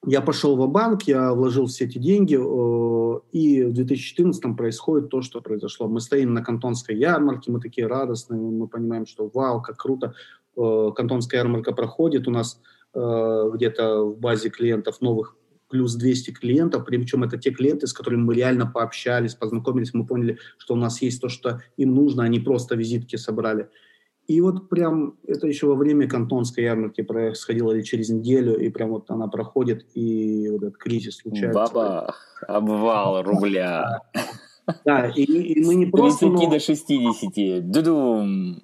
[0.07, 5.41] я пошел в банк я вложил все эти деньги, и в 2014 происходит то, что
[5.41, 5.89] произошло.
[5.89, 10.15] Мы стоим на Кантонской ярмарке, мы такие радостные, мы понимаем, что вау, как круто,
[10.55, 12.61] Кантонская ярмарка проходит, у нас
[12.95, 15.37] где-то в базе клиентов новых
[15.69, 20.39] плюс 200 клиентов, причем это те клиенты, с которыми мы реально пообщались, познакомились, мы поняли,
[20.57, 23.69] что у нас есть то, что им нужно, они просто визитки собрали.
[24.27, 28.91] И вот прям это еще во время кантонской ярмарки происходило или через неделю, и прям
[28.91, 31.59] вот она проходит, и вот этот кризис случается.
[31.59, 32.15] Баба,
[32.47, 34.01] обвал рубля.
[34.85, 36.27] Да, и, и мы не просто...
[36.27, 36.51] 30 но...
[36.51, 37.71] до 60.
[37.71, 38.63] Дудум.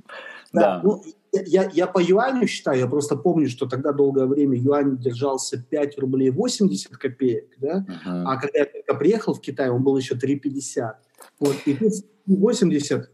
[0.53, 0.61] Да.
[0.61, 0.81] да.
[0.83, 5.63] Ну, я, я по юаню считаю, я просто помню, что тогда долгое время юань держался
[5.63, 7.87] 5 рублей 80 копеек, да?
[7.89, 8.23] Uh-huh.
[8.27, 10.93] А когда я приехал в Китай, он был еще 3,50.
[11.39, 11.93] Вот, и тут
[12.27, 13.11] 80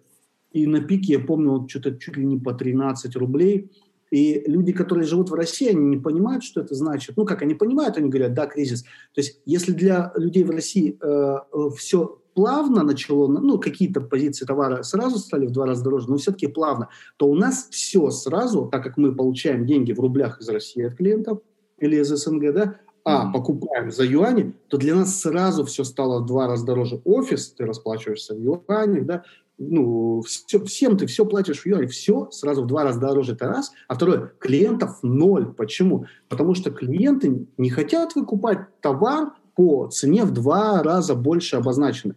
[0.56, 3.70] и на пике, я помню, вот что-то чуть ли не по 13 рублей.
[4.10, 7.16] И люди, которые живут в России, они не понимают, что это значит.
[7.18, 8.82] Ну, как они понимают, они говорят, да, кризис.
[8.82, 14.44] То есть, если для людей в России э, э все плавно начало, ну, какие-то позиции
[14.44, 18.68] товара сразу стали в два раза дороже, но все-таки плавно, то у нас все сразу,
[18.70, 21.40] так как мы получаем деньги в рублях из России от клиентов
[21.78, 26.26] или из СНГ, да, а покупаем за юани, то для нас сразу все стало в
[26.26, 27.00] два раза дороже.
[27.04, 29.22] Офис, ты расплачиваешься в юанях, да,
[29.56, 33.48] ну, все, всем ты все платишь в юане, все сразу в два раза дороже, это
[33.48, 33.72] раз.
[33.88, 35.46] А второе, клиентов ноль.
[35.54, 36.04] Почему?
[36.28, 42.16] Потому что клиенты не хотят выкупать товар по цене в два раза больше обозначенной.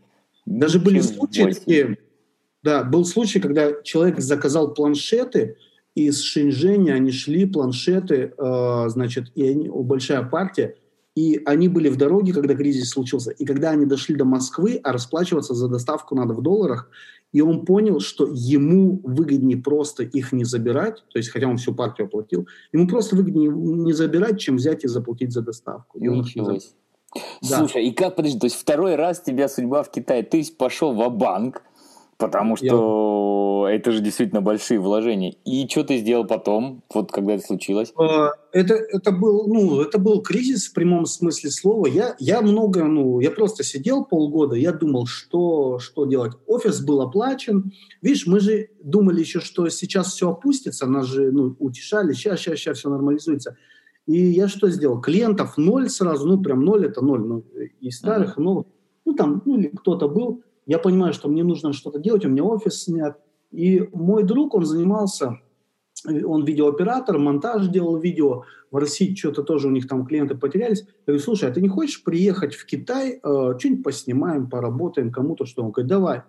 [0.50, 1.98] Даже были случаи такие,
[2.64, 5.58] да, был случай, когда человек заказал планшеты,
[5.94, 10.76] и из Шэньчжэня они шли, планшеты, э, значит, и они, большая партия,
[11.16, 13.32] и они были в дороге, когда кризис случился.
[13.32, 16.90] И когда они дошли до Москвы, а расплачиваться за доставку надо в долларах,
[17.32, 21.76] и он понял, что ему выгоднее просто их не забирать, то есть хотя он всю
[21.76, 26.00] партию оплатил, ему просто выгоднее не забирать, чем взять и заплатить за доставку.
[26.00, 26.74] И он Ничего себе.
[27.42, 27.60] Да.
[27.60, 31.10] Слушай, и как, подожди, то есть второй раз тебя судьба в Китае, ты пошел в
[31.10, 31.64] банк
[32.20, 33.76] потому что Я...
[33.76, 35.36] это же действительно большие вложения.
[35.46, 37.94] И что ты сделал потом, вот когда это случилось?
[37.98, 41.88] А, это, это, был, ну, это был кризис в прямом смысле слова.
[41.88, 46.34] Я, я много, ну, я просто сидел полгода, я думал, что, что делать.
[46.46, 47.72] Офис был оплачен.
[48.02, 52.60] Видишь, мы же думали еще, что сейчас все опустится, нас же ну, утешали, сейчас, сейчас,
[52.60, 53.56] сейчас все нормализуется.
[54.10, 55.00] И я что сделал?
[55.00, 57.44] Клиентов ноль сразу, ну прям ноль это ноль, ну,
[57.80, 58.42] и старых, uh-huh.
[58.42, 58.66] новых.
[59.06, 60.42] Ну там, ну или кто-то был.
[60.66, 63.20] Я понимаю, что мне нужно что-то делать, у меня офис снят.
[63.52, 65.38] И мой друг, он занимался,
[66.08, 70.80] он видеооператор, монтаж делал видео, в России что-то тоже у них там клиенты потерялись.
[70.80, 75.46] Я говорю, слушай, а ты не хочешь приехать в Китай, э, что-нибудь поснимаем, поработаем, кому-то
[75.46, 75.62] что?
[75.62, 76.24] Он говорит, давай.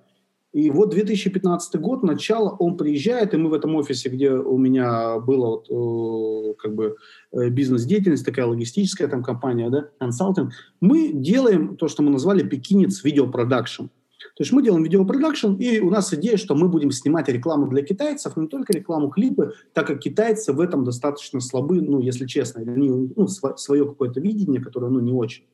[0.53, 5.19] И вот 2015 год, начало, он приезжает, и мы в этом офисе, где у меня
[5.19, 6.97] была вот, э, как бы
[7.33, 13.05] э, бизнес-деятельность, такая логистическая там компания, да, консалтинг, мы делаем то, что мы назвали «Пекинец
[13.05, 13.85] видеопродакшн».
[13.85, 17.83] То есть мы делаем видеопродакшн, и у нас идея, что мы будем снимать рекламу для
[17.83, 22.63] китайцев, не только рекламу, клипы, так как китайцы в этом достаточно слабы, ну, если честно,
[22.63, 25.45] они ну, свое какое-то видение, которое, ну, не очень.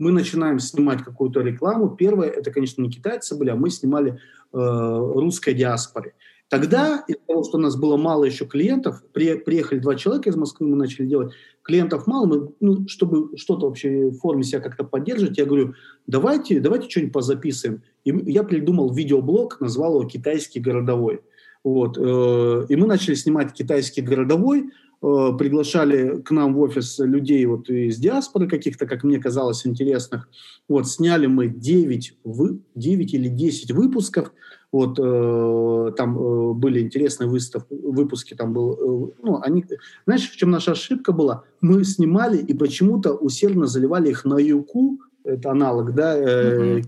[0.00, 1.90] Мы начинаем снимать какую-то рекламу.
[1.90, 6.14] Первое, это, конечно, не китайцы были, а мы снимали э, русской диаспоре.
[6.48, 10.36] Тогда, из-за того, что у нас было мало еще клиентов, при, приехали два человека из
[10.36, 11.32] Москвы, мы начали делать,
[11.62, 15.74] клиентов мало, мы, ну, чтобы что-то вообще в форме себя как-то поддерживать, я говорю,
[16.06, 17.82] давайте, давайте что-нибудь позаписываем.
[18.04, 21.20] И я придумал видеоблог, назвал его «Китайский городовой».
[21.62, 27.70] Вот, э, и мы начали снимать «Китайский городовой», приглашали к нам в офис людей вот
[27.70, 30.28] из диаспоры каких-то, как мне казалось, интересных.
[30.68, 34.32] Вот, сняли мы 9, вы, 9 или 10 выпусков,
[34.72, 39.64] вот э, там э, были интересные выстав, выпуски, там был, э, ну, они,
[40.06, 41.42] знаешь, в чем наша ошибка была?
[41.60, 46.82] Мы снимали и почему-то усердно заливали их на Юку, это аналог, да, э,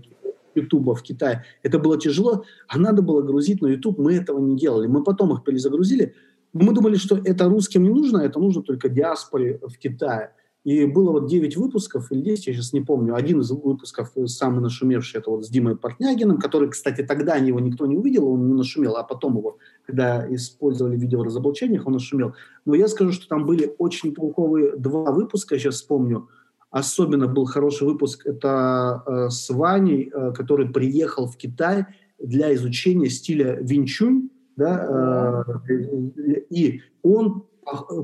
[0.55, 1.43] Ютуба в Китае.
[1.61, 4.87] Это было тяжело, а надо было грузить на Ютуб, мы этого не делали.
[4.87, 6.13] Мы потом их перезагрузили,
[6.53, 10.31] мы думали, что это русским не нужно, это нужно только диаспоре в Китае.
[10.63, 13.15] И было вот 9 выпусков, или 10, я сейчас не помню.
[13.15, 17.59] Один из выпусков, э, самый нашумевший, это вот с Димой Портнягиным, который, кстати, тогда его
[17.59, 22.33] никто не увидел, он не нашумел, а потом его, когда использовали в видеоразоблачениях, он нашумел.
[22.65, 26.29] Но я скажу, что там были очень толковые два выпуска, я сейчас вспомню.
[26.71, 31.87] Особенно был хороший выпуск, это э, с Ваней, э, который приехал в Китай
[32.19, 38.03] для изучения стиля винчунь, да, э, и он Э,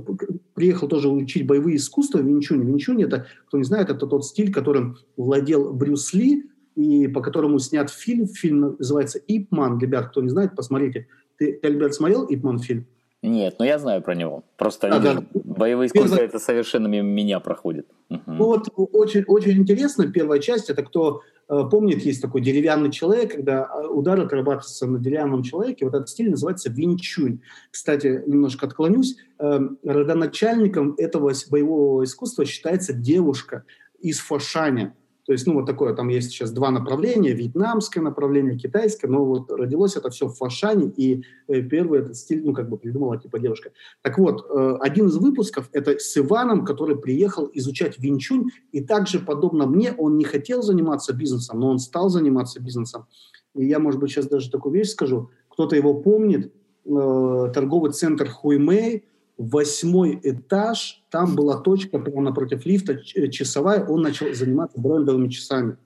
[0.54, 2.66] приехал тоже учить боевые искусства в Винчуне.
[2.66, 7.60] Винчунь это, кто не знает, это тот стиль, которым владел Брюс Ли, и по которому
[7.60, 8.28] снят фильм.
[8.28, 9.80] Фильм называется «Ипман».
[9.80, 11.08] Ребят, кто не знает, посмотрите.
[11.38, 12.86] Ты, ты Альберт, смотрел «Ипман» фильм?
[13.22, 14.46] Нет, но я знаю про него.
[14.56, 15.24] Просто а, да.
[15.34, 16.28] боевые искусства Первое...
[16.30, 17.86] это совершенно мимо меня проходит.
[18.10, 18.22] Угу.
[18.28, 20.10] Ну вот очень, очень интересно.
[20.10, 25.42] Первая часть это кто помнит, есть такой деревянный человек, когда э, удар отрабатывается на деревянном
[25.42, 25.86] человеке.
[25.86, 27.42] Вот этот стиль называется винчунь.
[27.72, 29.18] Кстати, немножко отклонюсь.
[29.40, 33.64] Эм, родоначальником этого боевого искусства считается девушка
[34.00, 34.96] из Фошаня.
[35.30, 39.52] То есть, ну, вот такое, там есть сейчас два направления, вьетнамское направление, китайское, но вот
[39.52, 43.38] родилось это все в Фашане, и э, первый этот стиль, ну, как бы придумала типа
[43.38, 43.70] девушка.
[44.02, 49.20] Так вот, э, один из выпусков это с Иваном, который приехал изучать винчунь, и также,
[49.20, 53.06] подобно мне, он не хотел заниматься бизнесом, но он стал заниматься бизнесом.
[53.54, 55.30] И я, может быть, сейчас даже такую вещь скажу.
[55.50, 56.52] Кто-то его помнит,
[56.86, 59.04] э, торговый центр Хуймэй,
[59.40, 65.78] восьмой этаж, там была точка прямо напротив лифта, э, часовая, он начал заниматься брендовыми часами.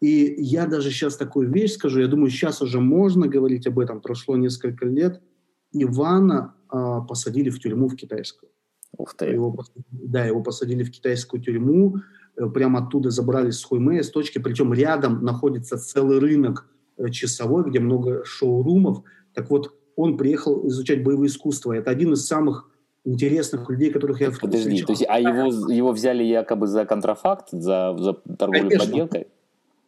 [0.00, 4.00] И я даже сейчас такую вещь скажу, я думаю, сейчас уже можно говорить об этом,
[4.00, 5.20] прошло несколько лет.
[5.72, 8.50] Ивана а, посадили в тюрьму в китайскую.
[8.96, 9.26] Ух ты.
[9.26, 9.56] Его,
[9.90, 11.96] да, его посадили в китайскую тюрьму,
[12.36, 17.68] э, прямо оттуда забрали с Хуймея, с точки, причем рядом находится целый рынок э, часовой,
[17.68, 19.02] где много шоурумов.
[19.34, 21.72] Так вот, он приехал изучать боевые искусства.
[21.72, 22.70] Это один из самых
[23.04, 24.86] интересных людей, которых я Подожди, встречал.
[24.86, 28.86] то есть, а его, его взяли якобы за контрафакт, за, за торговлю Конечно.
[28.86, 29.26] подделкой?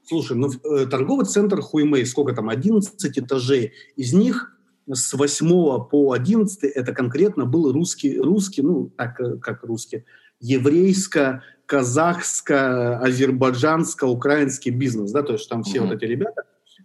[0.03, 4.59] Слушай, ну э, торговый центр Хуймей, сколько там, 11 этажей, из них
[4.93, 5.49] с 8
[5.89, 10.05] по 11 это конкретно был русский, русский, ну, так э, как русский,
[10.41, 15.87] еврейско, казахско, азербайджанско, украинский бизнес, да, то есть там все mm-hmm.
[15.87, 16.43] вот эти ребята,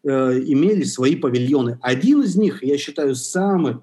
[0.08, 1.80] Э, имели свои павильоны.
[1.82, 3.78] Один из них, я считаю, самый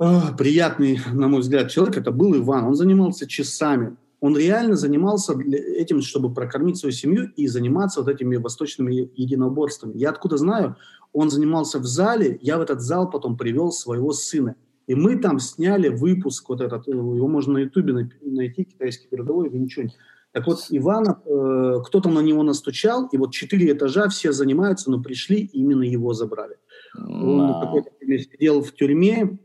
[0.00, 2.64] э, приятный, на мой взгляд, человек, это был Иван.
[2.64, 3.96] Он занимался часами.
[4.18, 9.96] Он реально занимался этим, чтобы прокормить свою семью и заниматься вот этими восточными единоборствами.
[9.96, 10.74] Я откуда знаю,
[11.12, 14.56] он занимался в зале, я в этот зал потом привел своего сына.
[14.88, 19.92] И мы там сняли выпуск вот этот, его можно на ютубе найти, китайский городовой Винчунь.
[20.32, 25.02] Так вот, Ивана, э, кто-то на него настучал, и вот четыре этажа все занимаются, но
[25.02, 26.56] пришли, и именно его забрали.
[26.96, 29.38] Он какое-то время сидел в тюрьме,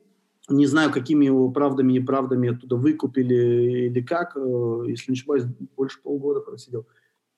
[0.49, 5.43] не знаю, какими его правдами и неправдами оттуда выкупили или как, э, если не ошибаюсь,
[5.75, 6.87] больше полгода просидел.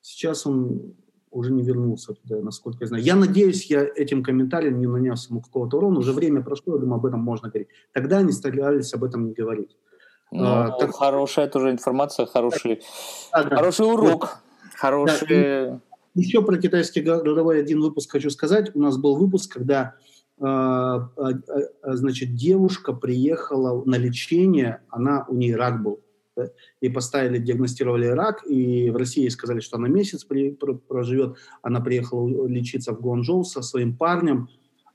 [0.02, 0.96] Сейчас он
[1.32, 3.04] уже не вернулся туда, насколько я знаю.
[3.04, 6.00] Я надеюсь, я этим комментарием не нанес ему какого-то урона.
[6.00, 7.70] Уже время прошло, я думаю, об этом можно говорить.
[7.94, 9.76] Тогда они старались об этом не говорить.
[10.32, 10.94] Ну, а, так...
[10.96, 12.82] Хорошая тоже информация, хороший,
[13.32, 13.44] да.
[13.44, 14.22] хороший урок.
[14.22, 14.30] Вот.
[14.76, 15.68] Хороший...
[15.68, 15.80] Да.
[16.16, 18.76] Еще про китайский городовой один выпуск хочу сказать.
[18.76, 19.96] У нас был выпуск, когда
[20.42, 21.32] а, а,
[21.82, 26.00] а, значит, девушка приехала на лечение, она, у нее рак был,
[26.38, 26.48] да,
[26.80, 32.48] и поставили, диагностировали рак, и в России сказали, что она месяц при, проживет, она приехала
[32.48, 34.50] лечиться в Гуанчжоу со своим парнем,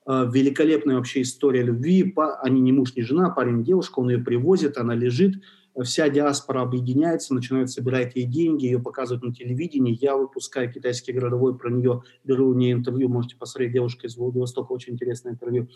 [0.07, 2.15] великолепная вообще история любви.
[2.43, 5.37] Они не муж, не жена, парень девушка, он ее привозит, она лежит,
[5.83, 9.99] вся диаспора объединяется, начинает собирать ей деньги, ее показывают на телевидении.
[10.01, 14.73] Я выпускаю китайский городовой про нее, беру у нее интервью, можете посмотреть, девушка из Владивостока,
[14.73, 15.69] очень интересное интервью.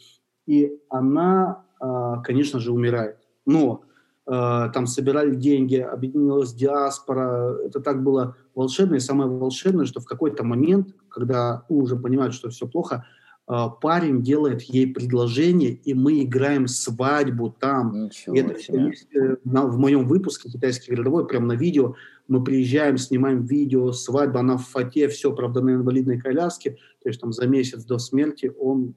[0.47, 3.17] И она, э, конечно же, умирает.
[3.47, 3.85] Но
[4.27, 7.57] там собирали деньги, объединилась диаспора.
[7.65, 8.97] Это так было волшебно.
[8.97, 13.07] И самое волшебное, что в какой-то момент, когда уже понимают, что все плохо,
[13.49, 18.05] парень делает ей предложение, и мы играем свадьбу там.
[18.05, 18.87] Ничего это себе.
[18.89, 21.95] Есть, э, на, в моем выпуске «Китайский городовой», прямо на видео,
[22.29, 26.73] мы приезжаем, снимаем видео, свадьба, она в фате, все, правда, на инвалидной коляске,
[27.03, 28.95] то есть там за месяц до смерти он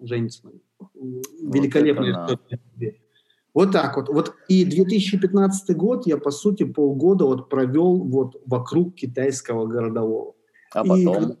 [0.00, 0.48] женится.
[0.94, 3.00] Великолепная вот история.
[3.52, 4.08] Вот так вот.
[4.08, 4.34] вот.
[4.46, 10.34] И 2015 год я, по сути, полгода вот провел вот вокруг китайского городового.
[10.72, 11.32] А потом?
[11.32, 11.36] И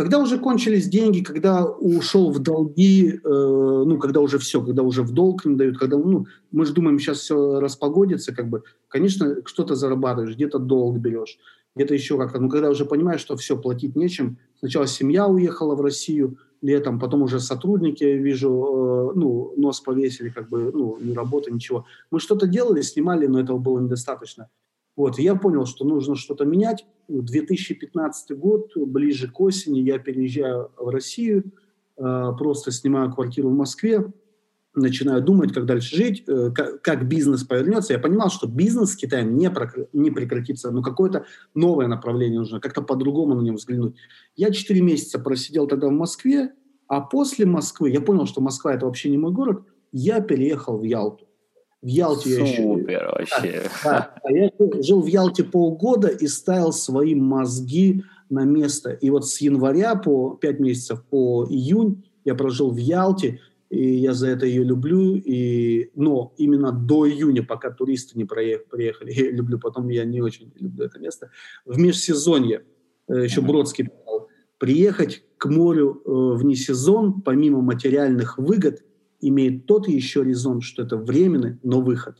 [0.00, 5.02] когда уже кончились деньги, когда ушел в долги, э, ну, когда уже все, когда уже
[5.02, 9.36] в долг не дают, когда, ну, мы же думаем, сейчас все распогодится, как бы, конечно,
[9.44, 11.36] что-то зарабатываешь, где-то долг берешь,
[11.76, 15.82] где-то еще как-то, но когда уже понимаешь, что все, платить нечем, сначала семья уехала в
[15.82, 21.12] Россию летом, потом уже сотрудники, я вижу, э, ну, нос повесили, как бы, ну, не
[21.12, 21.84] работа, ничего.
[22.10, 24.48] Мы что-то делали, снимали, но этого было недостаточно.
[24.96, 26.86] Вот, я понял, что нужно что-то менять.
[27.08, 31.52] 2015 год, ближе к осени, я переезжаю в Россию,
[31.96, 34.12] э, просто снимаю квартиру в Москве,
[34.74, 37.92] начинаю думать, как дальше жить, э, как, бизнес повернется.
[37.92, 39.88] Я понимал, что бизнес с Китаем не, прокр...
[39.92, 41.24] не прекратится, но какое-то
[41.54, 43.96] новое направление нужно, как-то по-другому на него взглянуть.
[44.36, 46.52] Я 4 месяца просидел тогда в Москве,
[46.86, 49.62] а после Москвы, я понял, что Москва– это вообще не мой город,
[49.92, 51.26] я переехал в Ялту.
[51.82, 53.36] В Ялте Супер, я еще...
[53.40, 53.70] вообще.
[53.84, 54.50] Да, да, я
[54.82, 58.90] жил в Ялте полгода и ставил свои мозги на место.
[58.92, 64.12] И вот с января по 5 месяцев по июнь я прожил в Ялте, и я
[64.12, 65.16] за это ее люблю.
[65.16, 70.52] И, но именно до июня, пока туристы не приехали, я люблю, потом я не очень
[70.56, 71.30] люблю это место,
[71.64, 72.62] в межсезонье,
[73.08, 73.88] э, еще Бродский
[74.58, 78.82] приехать к морю э, вне сезон, помимо материальных выгод–
[79.20, 82.16] имеет тот еще резон, что это временный, но выход.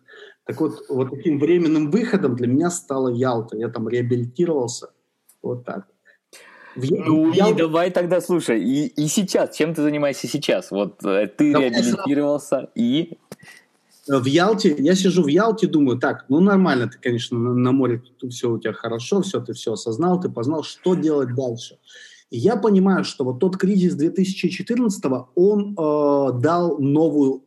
[0.46, 3.57] Так вот, вот таким временным выходом для меня стала Ялта.
[3.57, 4.90] Я там реабилитировался.
[5.42, 5.86] Вот так.
[6.76, 7.53] В, ну Ял...
[7.53, 10.70] и давай тогда, слушай, и, и сейчас, чем ты занимаешься сейчас?
[10.70, 13.18] Вот э, ты давай реабилитировался и...
[14.09, 18.03] В Ялте, я сижу в Ялте, думаю, так, ну нормально ты, конечно, на, на море
[18.18, 21.78] тут все у тебя хорошо, все ты все осознал, ты познал, что делать дальше.
[22.31, 25.05] И я понимаю, что вот тот кризис 2014
[25.35, 27.43] он э, дал новую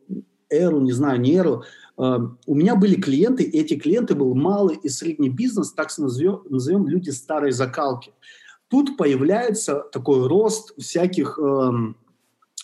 [0.50, 1.64] эру, не знаю, не эру.
[1.96, 6.42] Э, у меня были клиенты, и эти клиенты был малый и средний бизнес, так назовем,
[6.50, 8.12] назовем люди старой закалки.
[8.68, 11.70] Тут появляется такой рост всяких э,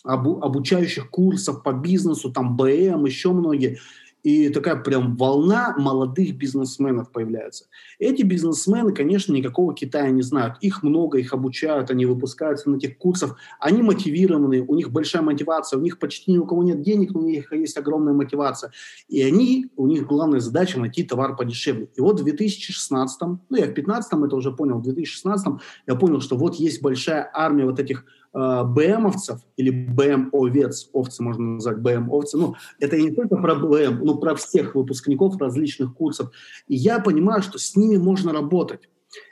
[0.04, 3.78] обу, обучающих курсов по бизнесу, там БМ, еще многие
[4.22, 7.66] и такая прям волна молодых бизнесменов появляется.
[7.98, 10.56] Эти бизнесмены, конечно, никакого Китая не знают.
[10.60, 13.36] Их много, их обучают, они выпускаются на этих курсах.
[13.58, 17.20] Они мотивированы, у них большая мотивация, у них почти ни у кого нет денег, но
[17.20, 18.72] у них есть огромная мотивация.
[19.08, 21.88] И они, у них главная задача найти товар подешевле.
[21.94, 25.46] И вот в 2016, ну я в 2015 это уже понял, в 2016
[25.86, 31.78] я понял, что вот есть большая армия вот этих БМовцев или БМ-овец, овцы можно назвать
[31.78, 36.30] БМ-овцы, ну, это не только про БМ, но про всех выпускников различных курсов.
[36.68, 38.88] И я понимаю, что с ними можно работать.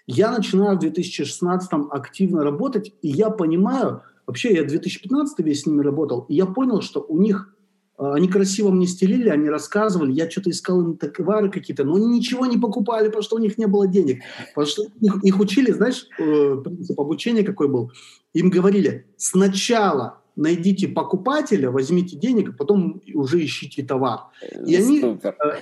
[0.07, 5.67] Я начинаю в 2016 активно работать, и я понимаю, вообще я в 2015 весь с
[5.67, 7.58] ними работал, и я понял, что у них а,
[7.99, 12.47] они красиво мне стелили, они рассказывали, я что-то искал им товары какие-то, но они ничего
[12.47, 14.23] не покупали, потому что у них не было денег.
[14.55, 17.91] Потому что их, их учили, знаешь, э, принцип обучения какой был?
[18.35, 24.27] Им говорили, сначала найдите покупателя, возьмите денег, а потом уже ищите товар.
[24.65, 25.35] И они, Супер.
[25.45, 25.61] Э,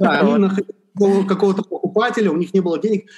[0.00, 3.10] да, они находили какого-то покупателя, у них не было денег,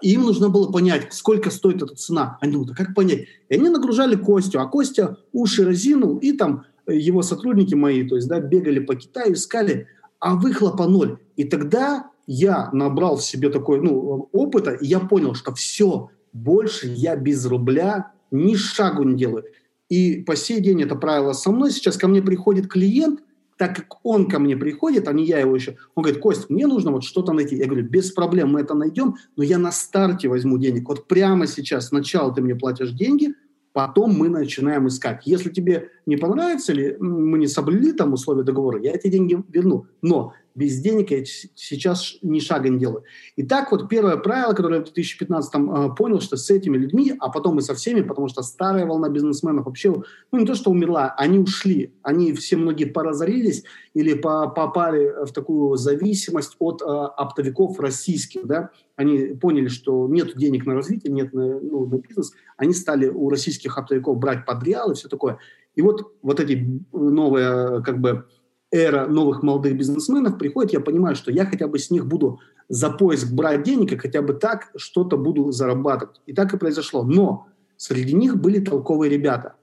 [0.00, 2.38] и им нужно было понять, сколько стоит эта цена.
[2.40, 3.26] Они думают, а как понять?
[3.48, 8.28] И они нагружали Костю, а Костя уши разинул и там его сотрудники мои, то есть,
[8.28, 9.86] да, бегали по Китаю, искали,
[10.20, 11.18] а выхлопа ноль.
[11.36, 16.86] И тогда я набрал в себе такой, ну, опыта, и я понял, что все, больше
[16.86, 19.44] я без рубля ни шагу не делаю.
[19.88, 21.70] И по сей день это правило со мной.
[21.70, 23.20] Сейчас ко мне приходит клиент,
[23.58, 26.66] так как он ко мне приходит, а не я его еще, он говорит, Кость, мне
[26.66, 27.56] нужно вот что-то найти.
[27.56, 30.88] Я говорю, без проблем, мы это найдем, но я на старте возьму денег.
[30.88, 33.34] Вот прямо сейчас, сначала ты мне платишь деньги,
[33.72, 35.22] потом мы начинаем искать.
[35.26, 39.86] Если тебе не понравится или мы не соблюли там условия договора, я эти деньги верну.
[40.02, 43.04] Но без денег я сейчас ни шага не делаю.
[43.36, 47.14] И так вот первое правило, которое я в 2015 э, понял, что с этими людьми,
[47.18, 49.94] а потом и со всеми, потому что старая волна бизнесменов вообще,
[50.30, 51.94] ну не то, что умерла, они ушли.
[52.02, 58.70] Они все многие поразорились или по, попали в такую зависимость от э, оптовиков российских, да,
[58.96, 63.28] они поняли, что нет денег на развитие, нет на, ну, на бизнес, они стали у
[63.30, 65.38] российских оптовиков брать под реал и все такое.
[65.74, 68.26] И вот, вот эти новые как бы
[68.72, 72.90] эра новых молодых бизнесменов приходит, я понимаю, что я хотя бы с них буду за
[72.90, 76.20] поиск брать денег, и хотя бы так что-то буду зарабатывать.
[76.26, 77.04] И так и произошло.
[77.04, 77.46] Но
[77.76, 79.54] среди них были толковые ребята.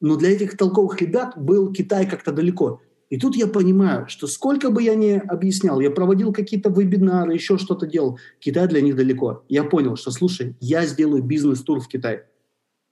[0.00, 2.80] Но для этих толковых ребят был Китай как-то далеко.
[3.10, 7.56] И тут я понимаю, что сколько бы я ни объяснял, я проводил какие-то вебинары, еще
[7.56, 9.44] что-то делал, Китай для них далеко.
[9.48, 12.24] Я понял, что, слушай, я сделаю бизнес-тур в Китай.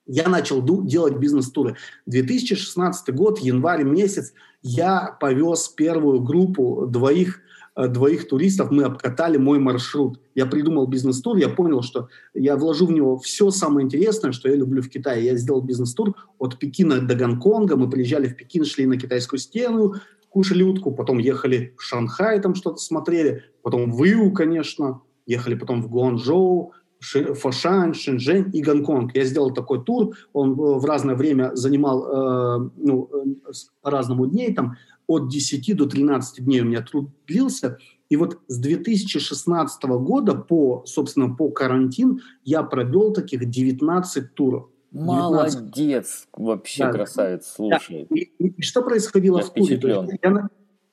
[0.07, 1.77] Я начал делать бизнес-туры.
[2.07, 4.33] 2016 год, январь месяц,
[4.63, 7.41] я повез первую группу двоих
[7.77, 10.19] Э, двоих туристов, мы обкатали мой маршрут.
[10.35, 14.57] Я придумал бизнес-тур, я понял, что я вложу в него все самое интересное, что я
[14.57, 15.27] люблю в Китае.
[15.27, 17.77] Я сделал бизнес-тур от Пекина до Гонконга.
[17.77, 19.97] Мы приезжали в Пекин, шли на китайскую стену,
[20.31, 25.83] кушали утку, потом ехали в Шанхай, там что-то смотрели, потом в Иу, конечно, ехали потом
[25.83, 29.15] в Гуанчжоу, Фошань, Шэньчжэнь и Гонконг.
[29.15, 34.77] Я сделал такой тур, он в разное время занимал э, ну, э, по-разному дней, там
[35.07, 37.79] от 10 до 13 дней у меня труд длился.
[38.09, 44.69] И вот с 2016 года по, собственно, по карантин я провел таких 19 туров.
[44.93, 45.07] 19.
[45.07, 46.93] Молодец, вообще да.
[46.93, 48.07] красавец, слушай.
[48.09, 48.17] Да.
[48.17, 49.81] И, и что происходило я в туре?
[50.23, 50.49] Я,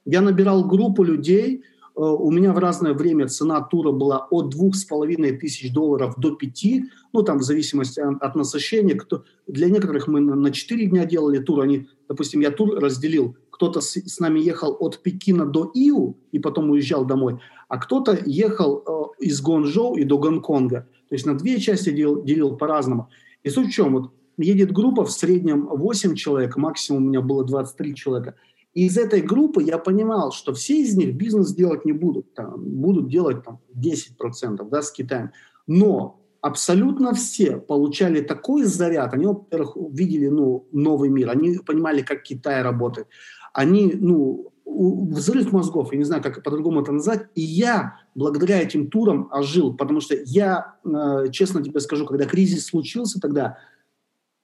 [0.06, 4.76] я набирал группу людей, э, у меня в разное время цена тура была от двух
[4.76, 8.96] с половиной тысяч долларов до пяти, ну там в зависимости от, от насыщения.
[8.96, 13.82] Кто, для некоторых мы на четыре дня делали тур, они, допустим, я тур разделил кто-то
[13.82, 17.40] с, с нами ехал от Пекина до Иу и потом уезжал домой,
[17.70, 20.88] а кто-то ехал э, из Гонжоу и до Гонконга.
[21.08, 23.10] То есть на две части делил, делил по-разному.
[23.44, 23.94] И суть в чем?
[23.94, 28.36] Вот едет группа в среднем 8 человек, максимум у меня было 23 человека.
[28.74, 32.34] Из этой группы я понимал, что все из них бизнес делать не будут.
[32.34, 35.32] Там, будут делать там, 10% да, с Китаем.
[35.68, 39.14] Но абсолютно все получали такой заряд.
[39.14, 43.08] Они, во-первых, видели ну, новый мир, они понимали, как Китай работает
[43.54, 48.90] они, ну, взрыв мозгов, я не знаю, как по-другому это назвать, и я благодаря этим
[48.90, 53.58] турам ожил, потому что я, э, честно тебе скажу, когда кризис случился тогда,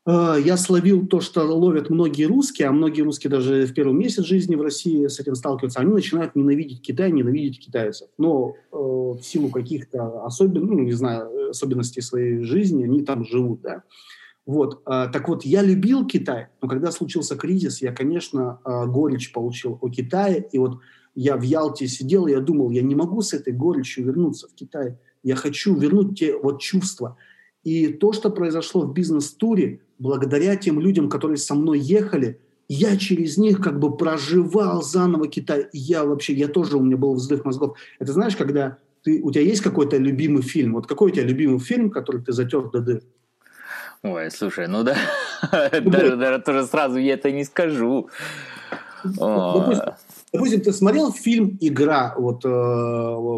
[0.07, 4.55] я словил то, что ловят многие русские, а многие русские даже в первый месяц жизни
[4.55, 8.09] в России с этим сталкиваются, они начинают ненавидеть Китай, ненавидеть китайцев.
[8.17, 13.61] Но э, в силу каких-то особенностей, ну, не знаю, особенностей своей жизни, они там живут,
[13.61, 13.83] да.
[14.45, 19.31] Вот, э, так вот, я любил Китай, но когда случился кризис, я, конечно, э, горечь
[19.31, 20.79] получил о Китае, и вот
[21.13, 24.55] я в Ялте сидел, и я думал, я не могу с этой горечью вернуться в
[24.55, 27.17] Китай, я хочу вернуть те вот чувства.
[27.63, 33.37] И то, что произошло в бизнес-туре, благодаря тем людям, которые со мной ехали, я через
[33.37, 35.67] них как бы проживал заново Китай.
[35.73, 37.77] Я вообще, я тоже, у меня был взрыв мозгов.
[37.99, 40.73] Это знаешь, когда ты, у тебя есть какой-то любимый фильм?
[40.73, 43.01] Вот какой у тебя любимый фильм, который ты затер до дыр?
[44.01, 44.95] Ой, слушай, ну да,
[45.71, 48.09] даже, даже тоже сразу я это не скажу.
[49.03, 49.93] Допустим,
[50.31, 52.49] допустим, ты смотрел фильм «Игра», вот э,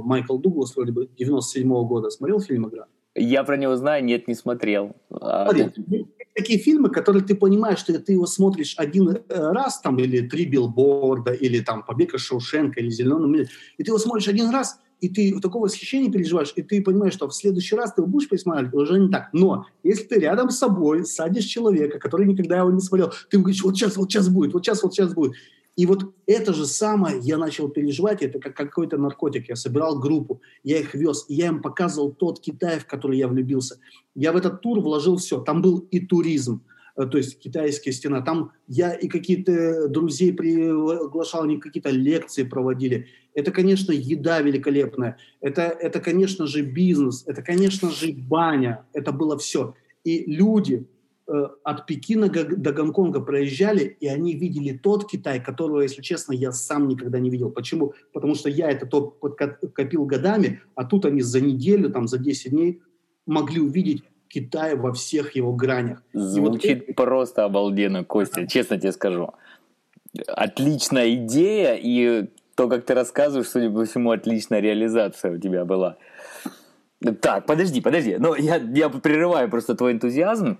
[0.03, 2.85] Майкл Дуглас, вроде бы, 97 -го года, смотрел фильм «Игра»?
[3.15, 4.95] Я про него знаю, нет, не смотрел.
[5.09, 6.07] А, Смотри, ну...
[6.33, 10.45] такие фильмы, которые ты понимаешь, что ты его смотришь один э, раз, там, или «Три
[10.45, 14.79] билборда», или там «Побег из Шоушенка», или «Зеленый мир», и ты его смотришь один раз,
[15.01, 18.29] и ты такого восхищения переживаешь, и ты понимаешь, что в следующий раз ты его будешь
[18.29, 19.29] пересматривать, уже не так.
[19.33, 23.63] Но если ты рядом с собой садишь человека, который никогда его не смотрел, ты говоришь,
[23.63, 25.33] вот сейчас, вот сейчас будет, вот сейчас, вот сейчас будет.
[25.77, 29.49] И вот это же самое я начал переживать, это как какой-то наркотик.
[29.49, 33.27] Я собирал группу, я их вез, и я им показывал тот Китай, в который я
[33.27, 33.79] влюбился.
[34.13, 35.39] Я в этот тур вложил все.
[35.39, 36.61] Там был и туризм,
[36.95, 38.21] Э, то есть китайская стена.
[38.21, 43.07] Там я и какие-то друзей приглашал, они какие-то лекции проводили.
[43.33, 45.17] Это, конечно, еда великолепная.
[45.39, 47.23] Это, это, конечно же, бизнес.
[47.27, 48.85] Это, конечно же, баня.
[48.93, 49.75] Это было все.
[50.03, 50.85] И люди
[51.63, 56.87] от Пекина до Гонконга проезжали, и они видели тот Китай, которого, если честно, я сам
[56.87, 57.51] никогда не видел.
[57.51, 57.93] Почему?
[58.13, 62.51] Потому что я это тот копил годами, а тут они за неделю, там, за 10
[62.51, 62.81] дней
[63.25, 66.03] могли увидеть Китая во всех его гранях.
[66.13, 66.95] Звучит вот...
[66.95, 69.29] просто обалденно, Костя, честно тебе скажу.
[70.27, 75.97] Отличная идея, и то, как ты рассказываешь, судя по всему, отличная реализация у тебя была.
[77.21, 78.17] Так, подожди, подожди.
[78.19, 80.59] Ну, я, я прерываю просто твой энтузиазм.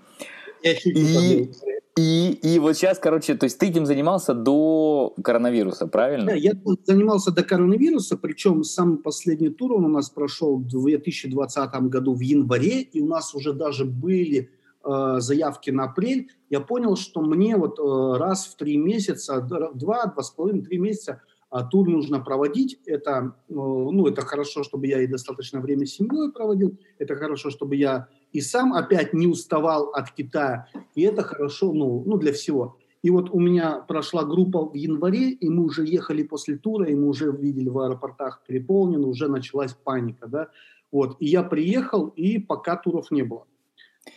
[0.64, 1.50] И,
[1.96, 6.26] и, и вот сейчас, короче, то есть ты этим занимался до коронавируса, правильно?
[6.26, 6.52] Да, я
[6.84, 12.20] занимался до коронавируса, причем самый последний тур он у нас прошел в 2020 году в
[12.20, 14.50] январе, и у нас уже даже были
[14.84, 16.30] э, заявки на апрель.
[16.48, 20.78] Я понял, что мне вот э, раз в три месяца, два, два с половиной, три
[20.78, 21.20] месяца
[21.52, 22.80] а тур нужно проводить.
[22.86, 26.78] Это, э, ну, это хорошо, чтобы я и достаточно время с семьей проводил.
[26.98, 30.66] Это хорошо, чтобы я и сам опять не уставал от Китая.
[30.94, 32.78] И это хорошо ну, ну, для всего.
[33.02, 36.94] И вот у меня прошла группа в январе, и мы уже ехали после тура, и
[36.94, 40.48] мы уже видели в аэропортах переполнено, уже началась паника, да.
[40.90, 43.46] Вот, и я приехал, и пока туров не было.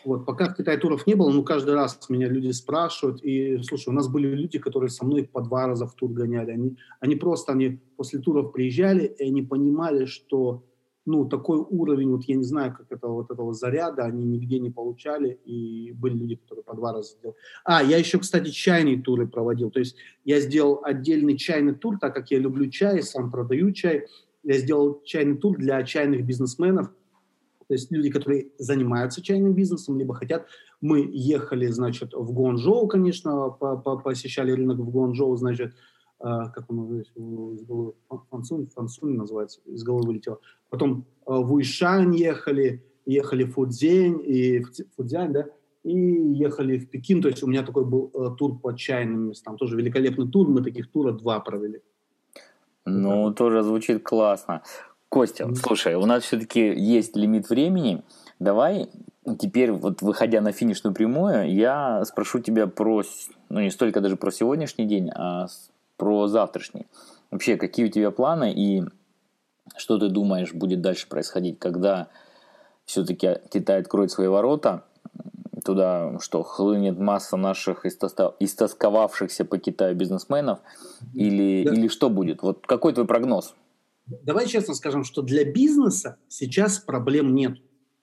[0.03, 3.89] Вот, пока в Китае туров не было, ну, каждый раз меня люди спрашивают, и, слушай,
[3.89, 7.15] у нас были люди, которые со мной по два раза в тур гоняли, они, они
[7.15, 10.63] просто, они после туров приезжали, и они понимали, что
[11.05, 14.71] ну, такой уровень, вот я не знаю, как это, вот этого заряда, они нигде не
[14.71, 17.37] получали, и были люди, которые по два раза сделали.
[17.63, 22.15] А, я еще, кстати, чайные туры проводил, то есть я сделал отдельный чайный тур, так
[22.15, 24.07] как я люблю чай, сам продаю чай,
[24.43, 26.89] я сделал чайный тур для чайных бизнесменов,
[27.67, 30.45] то есть люди, которые занимаются чайным бизнесом, либо хотят.
[30.81, 35.73] Мы ехали, значит, в Гуанчжоу, конечно, посещали рынок в Гуанчжоу, значит,
[36.19, 37.93] а, как он из головы,
[38.29, 40.39] Фансунь, Фансунь называется, из головы вылетел.
[40.69, 44.63] Потом а, в Уишань ехали, ехали в Фудзянь, и,
[44.95, 45.47] Фудзянь, да,
[45.83, 47.21] и ехали в Пекин.
[47.21, 49.55] То есть у меня такой был э, тур по чайным местам.
[49.57, 51.81] Тоже великолепный тур, мы таких тура два провели.
[52.85, 54.63] Ну, тоже звучит классно.
[55.15, 58.03] Костя, слушай, у нас все-таки есть лимит времени.
[58.39, 58.89] Давай
[59.39, 63.01] теперь, вот выходя на финишную прямую, я спрошу тебя про,
[63.47, 65.47] ну не столько даже про сегодняшний день, а
[65.95, 66.85] про завтрашний.
[67.31, 68.83] Вообще, какие у тебя планы и
[69.77, 72.09] что ты думаешь будет дальше происходить, когда
[72.83, 74.83] все-таки Китай откроет свои ворота,
[75.63, 80.59] туда что, хлынет масса наших истосковавшихся по Китаю бизнесменов,
[81.13, 81.73] или, да.
[81.73, 82.41] или что будет?
[82.41, 83.55] Вот какой твой прогноз?
[84.05, 87.57] Давай честно скажем, что для бизнеса сейчас проблем нет.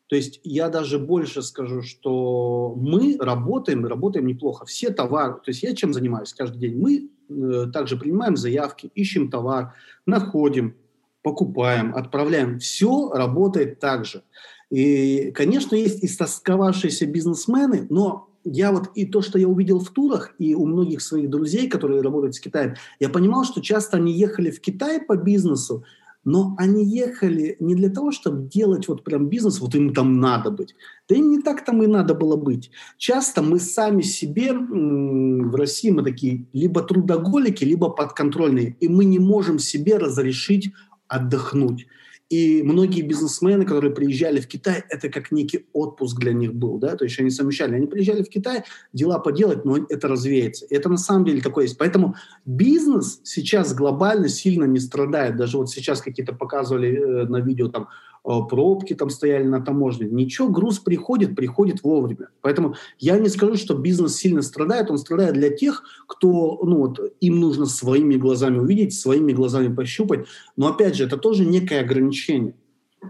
[0.08, 4.66] То есть я даже больше скажу, что мы работаем, работаем неплохо.
[4.66, 6.78] Все товары, то есть я чем занимаюсь каждый день?
[6.78, 9.74] Мы Э, также принимаем заявки, ищем товар,
[10.06, 10.76] находим,
[11.22, 12.58] покупаем, отправляем.
[12.58, 14.22] Все работает так же.
[14.70, 20.34] И, конечно, есть истосковавшиеся бизнесмены, но я вот и то, что я увидел в турах,
[20.38, 24.50] и у многих своих друзей, которые работают с Китаем, я понимал, что часто они ехали
[24.50, 25.84] в Китай по бизнесу,
[26.24, 30.50] но они ехали не для того, чтобы делать вот прям бизнес, вот им там надо
[30.50, 30.74] быть.
[31.08, 32.70] Да им не так там и надо было быть.
[32.96, 39.18] Часто мы сами себе в России мы такие либо трудоголики, либо подконтрольные, и мы не
[39.18, 40.72] можем себе разрешить
[41.08, 41.86] отдохнуть.
[42.32, 46.96] И многие бизнесмены, которые приезжали в Китай, это как некий отпуск для них был, да,
[46.96, 47.74] то есть они совмещали.
[47.74, 48.64] Они приезжали в Китай,
[48.94, 50.64] дела поделать, но это развеется.
[50.64, 51.76] И это на самом деле такое есть.
[51.76, 52.14] Поэтому
[52.46, 55.36] бизнес сейчас глобально сильно не страдает.
[55.36, 57.88] Даже вот сейчас какие-то показывали э, на видео там
[58.22, 60.06] пробки там стояли на таможне.
[60.08, 62.28] Ничего, груз приходит, приходит вовремя.
[62.40, 64.90] Поэтому я не скажу, что бизнес сильно страдает.
[64.90, 70.26] Он страдает для тех, кто, ну вот, им нужно своими глазами увидеть, своими глазами пощупать.
[70.56, 72.54] Но опять же, это тоже некое ограничение.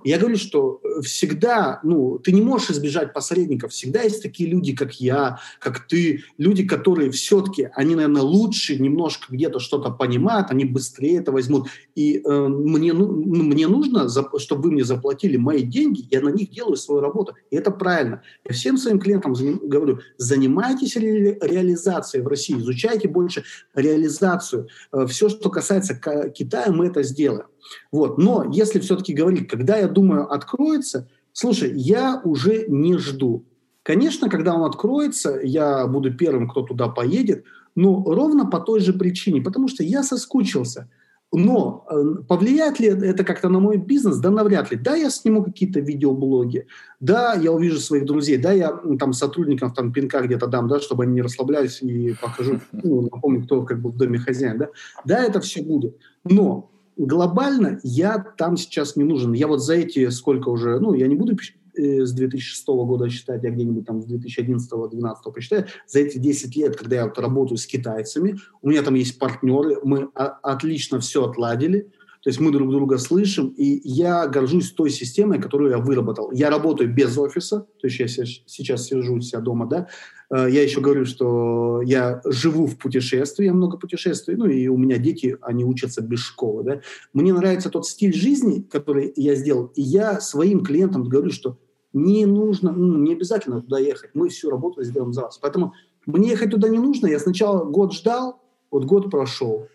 [0.04, 3.72] Я говорю, что э, всегда, ну, ты не можешь избежать посредников.
[3.72, 9.26] Всегда есть такие люди, как я, как ты, люди, которые все-таки, они, наверное, лучше немножко
[9.28, 11.68] где-то что-то понимают, они быстрее это возьмут.
[11.94, 16.30] И э, мне, ну, ну мне нужно, чтобы вы мне заплатили мои деньги, я на
[16.30, 17.34] них делаю свою работу.
[17.50, 18.22] И это правильно.
[18.48, 24.68] Я всем своим клиентам говорю, занимайтесь ре реализацией в России, изучайте больше реализацию.
[24.92, 25.94] Э, все, что касается
[26.30, 27.46] Китая, мы это сделаем.
[27.90, 28.18] Вот.
[28.18, 33.44] Но если все-таки говорить, когда я думаю откроется, слушай, я уже не жду.
[33.82, 38.92] Конечно, когда он откроется, я буду первым, кто туда поедет, но ровно по той же
[38.92, 40.88] причине, потому что я соскучился.
[41.34, 44.18] Но э, повлияет ли это как-то на мой бизнес?
[44.18, 44.76] Да навряд ли.
[44.76, 46.66] Да, я сниму какие-то видеоблоги,
[47.00, 51.04] да, я увижу своих друзей, да, я там сотрудникам там пинка где-то дам, да, чтобы
[51.04, 54.68] они не расслаблялись и покажу, ну, напомню, кто как бы в доме хозяин, да.
[55.06, 55.96] Да, это все будет.
[56.22, 59.32] Но глобально я там сейчас не нужен.
[59.32, 61.36] Я вот за эти сколько уже, ну, я не буду
[61.76, 66.76] э, с 2006 года считать, я где-нибудь там с 2011-2012 посчитаю, за эти 10 лет,
[66.76, 71.90] когда я вот работаю с китайцами, у меня там есть партнеры, мы отлично все отладили,
[72.22, 76.30] то есть мы друг друга слышим, и я горжусь той системой, которую я выработал.
[76.30, 79.88] Я работаю без офиса, то есть я сейчас сижу у себя дома, да.
[80.32, 84.76] Э, я еще говорю, что я живу в путешествии, я много путешествую, ну и у
[84.76, 86.80] меня дети, они учатся без школы, да.
[87.12, 91.58] Мне нравится тот стиль жизни, который я сделал, и я своим клиентам говорю, что
[91.92, 95.38] не нужно, ну, не обязательно туда ехать, мы всю работу сделаем за вас.
[95.38, 95.74] Поэтому
[96.06, 99.68] мне ехать туда не нужно, я сначала год ждал, вот год прошел,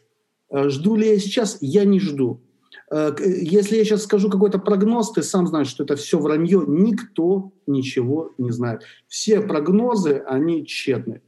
[0.50, 1.58] Э, жду ли я сейчас?
[1.62, 2.42] Я не жду.
[2.90, 7.52] Э, если я сейчас скажу какой-то прогноз, ты сам знаешь, что это все вранье, никто
[7.66, 8.84] ничего не знает.
[9.08, 11.22] Все прогнозы, они тщетны.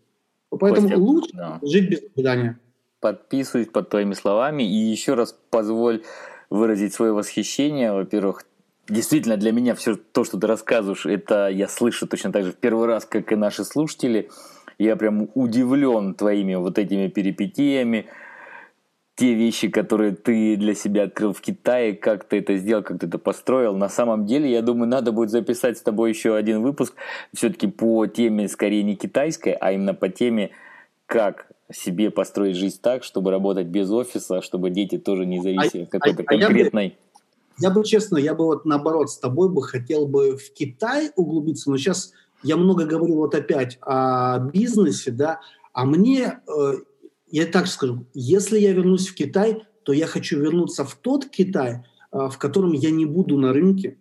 [0.50, 1.60] Поэтому Костя, лучше да.
[1.62, 2.60] жить без ожидания.
[3.02, 6.04] Подписываюсь под твоими словами и еще раз позволь
[6.50, 7.94] выразить свое восхищение.
[7.94, 8.44] Во-первых,
[8.88, 12.56] действительно для меня все то, что ты рассказываешь, это я слышу точно так же в
[12.56, 14.30] первый раз, как и наши слушатели.
[14.78, 18.08] Я прям удивлен твоими вот этими перипетиями,
[19.20, 23.08] те вещи, которые ты для себя открыл в Китае, как ты это сделал, как ты
[23.08, 23.76] это построил.
[23.76, 26.94] На самом деле, я думаю, надо будет записать с тобой еще один выпуск,
[27.36, 30.52] все-таки по теме скорее не китайской, а именно по теме,
[31.06, 35.84] как себе построить жизнь так, чтобы работать без офиса, чтобы дети тоже не зависели а,
[35.84, 36.86] от какой-то а, конкретной...
[36.86, 36.96] Я бы,
[37.58, 41.70] я бы, честно, я бы вот наоборот с тобой бы хотел бы в Китай углубиться,
[41.70, 45.42] но сейчас я много говорю вот опять о бизнесе, да,
[45.74, 46.72] а мне, э,
[47.32, 51.84] я так скажу, если я вернусь в Китай, то я хочу вернуться в тот Китай,
[52.12, 53.98] э, в котором я не буду на рынке.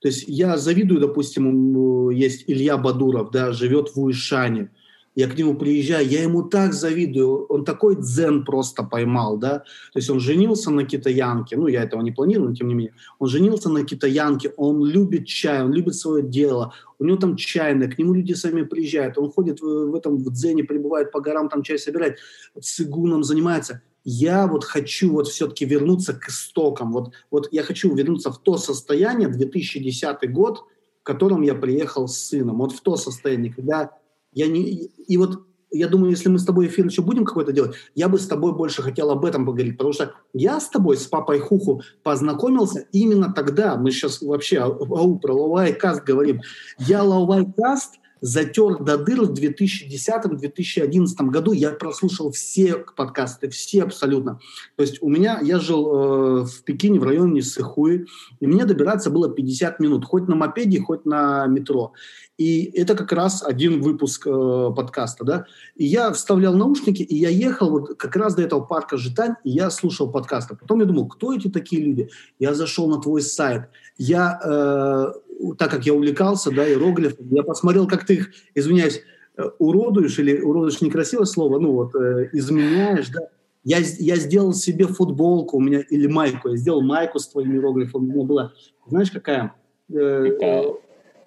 [0.00, 4.70] То есть я завидую, допустим, есть Илья Бадуров, да, живет в Уишане,
[5.14, 9.98] я к нему приезжаю, я ему так завидую, он такой дзен просто поймал, да, то
[9.98, 13.28] есть он женился на китаянке, ну, я этого не планирую, но тем не менее, он
[13.28, 17.98] женился на китаянке, он любит чай, он любит свое дело, у него там чайная, к
[17.98, 21.62] нему люди сами приезжают, он ходит в, в этом, в дзене, прибывает по горам, там
[21.62, 22.18] чай собирает,
[22.60, 23.82] цигуном занимается.
[24.04, 28.56] Я вот хочу вот все-таки вернуться к истокам, вот, вот я хочу вернуться в то
[28.56, 30.64] состояние, 2010 год,
[31.00, 33.90] в котором я приехал с сыном, вот в то состояние, когда
[34.32, 37.74] я не, и вот я думаю, если мы с тобой эфир еще будем какой-то делать,
[37.94, 41.06] я бы с тобой больше хотел об этом поговорить, потому что я с тобой, с
[41.06, 43.76] папой Хуху, познакомился именно тогда.
[43.76, 46.42] Мы сейчас вообще ау, про Лаувай Каст говорим.
[46.78, 51.52] Я Лаувай Каст затер до дыр в 2010-2011 году.
[51.52, 54.40] Я прослушал все подкасты, все абсолютно.
[54.76, 58.06] То есть у меня, я жил э, в Пекине, в районе Сыхуи,
[58.40, 61.92] и мне добираться было 50 минут, хоть на мопеде, хоть на метро.
[62.38, 65.46] И это как раз один выпуск э, подкаста, да.
[65.76, 69.50] И я вставлял наушники, и я ехал вот как раз до этого парка Житань, и
[69.50, 70.56] я слушал подкасты.
[70.56, 72.08] Потом я думал, кто эти такие люди?
[72.38, 73.68] Я зашел на твой сайт.
[73.98, 75.12] Я э,
[75.58, 79.02] так как я увлекался, да, иероглифом, я посмотрел, как ты их, извиняюсь,
[79.36, 83.20] э, уродуешь, или уродуешь некрасивое слово, ну вот, э, изменяешь, да.
[83.64, 88.04] Я, я сделал себе футболку у меня, или майку, я сделал майку с твоим иероглифом,
[88.04, 88.52] у меня была,
[88.86, 89.54] знаешь, какая?
[89.92, 90.62] Э?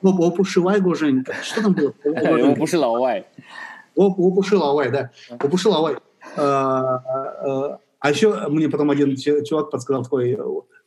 [0.02, 1.94] Ну, опушивай Жень, что там было?
[2.52, 3.26] Опушилавай.
[3.96, 5.12] Опушилавай, да.
[5.40, 5.96] Опушилавай.
[8.06, 10.38] А еще мне потом один чувак подсказал такой,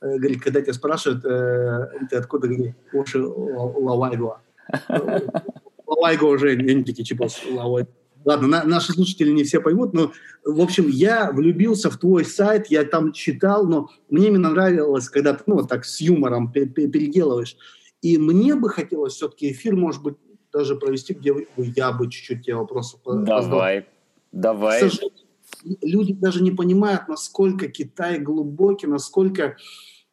[0.00, 4.40] говорит, когда тебя спрашивают, э, ты откуда, говорит, Оши Лавайго.
[5.86, 7.06] Лавайго уже, они такие,
[7.50, 7.88] Лавайго.
[8.24, 10.12] Ладно, на, наши слушатели не все поймут, но,
[10.44, 15.34] в общем, я влюбился в твой сайт, я там читал, но мне именно нравилось, когда
[15.34, 17.56] ты, ну, вот так с юмором переделываешь.
[18.02, 20.16] И мне бы хотелось все-таки эфир, может быть,
[20.52, 23.86] даже провести, где я бы чуть-чуть тебе вопросы Давай,
[24.32, 24.80] давай.
[24.80, 24.92] К
[25.82, 29.56] люди даже не понимают, насколько Китай глубокий, насколько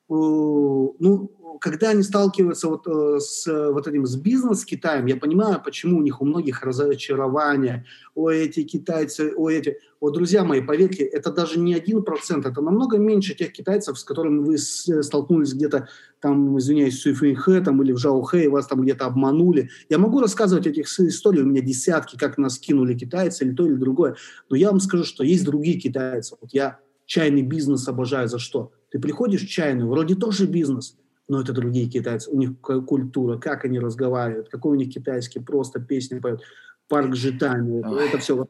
[0.08, 1.32] ну,
[1.62, 6.02] когда они сталкиваются вот э, с вот этим с бизнес Китаем, я понимаю, почему у
[6.02, 7.86] них у многих разочарование.
[8.14, 9.80] Ой, эти китайцы, ой, эти.
[10.02, 14.04] Вот, друзья мои, поверьте, это даже не один процент, это намного меньше тех китайцев, с
[14.04, 15.88] которыми вы столкнулись где-то
[16.20, 19.70] там, извиняюсь, в Суйфэнхэ там, или в Жаухэ, и вас там где-то обманули.
[19.90, 23.76] Я могу рассказывать этих историй, у меня десятки, как нас кинули китайцы или то, или
[23.76, 24.16] другое.
[24.50, 26.36] Но я вам скажу, что есть другие китайцы.
[26.40, 28.72] Вот я чайный бизнес обожаю за что?
[28.96, 33.66] Ты приходишь в чайную, вроде тоже бизнес, но это другие китайцы, у них культура, как
[33.66, 36.44] они разговаривают, какой у них китайский, просто песни поют,
[36.88, 38.48] парк Житани, это все.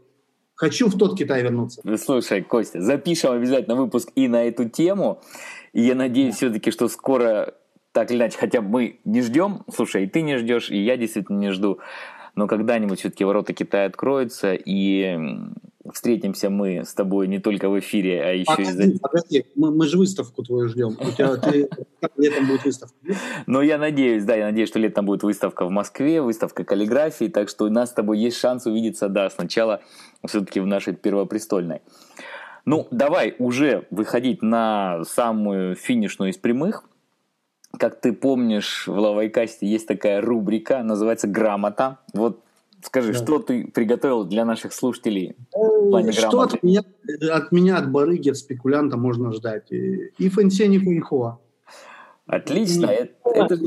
[0.54, 1.82] Хочу в тот Китай вернуться.
[1.84, 5.20] Ну, слушай, Костя, запишем обязательно выпуск и на эту тему.
[5.74, 7.56] И я надеюсь все-таки, что скоро,
[7.92, 11.40] так или иначе, хотя мы не ждем, слушай, и ты не ждешь, и я действительно
[11.40, 11.80] не жду,
[12.36, 15.18] но когда-нибудь все-таки ворота Китая откроются, и
[15.94, 19.00] встретимся мы с тобой не только в эфире, а еще погоди, и за...
[19.00, 20.98] Погоди, мы, мы же выставку твою ждем.
[21.00, 21.70] У тебя ты,
[22.18, 22.96] летом будет выставка?
[23.46, 27.50] Ну, я надеюсь, да, я надеюсь, что летом будет выставка в Москве, выставка каллиграфии, так
[27.50, 29.82] что у нас с тобой есть шанс увидеться, да, сначала
[30.26, 31.82] все-таки в нашей Первопрестольной.
[32.66, 36.84] Ну, давай уже выходить на самую финишную из прямых.
[37.78, 42.00] Как ты помнишь, в Лавайкасте есть такая рубрика, называется «Грамота».
[42.14, 42.45] Вот
[42.82, 43.20] Скажи, да.
[43.20, 46.84] что ты приготовил для наших слушателей в плане Что от меня,
[47.32, 49.72] от меня, от барыги, от спекулянта можно ждать?
[49.72, 51.40] И, и фэнсен, и фэнхуа.
[52.28, 52.88] Отлично.
[52.88, 53.58] Это, это...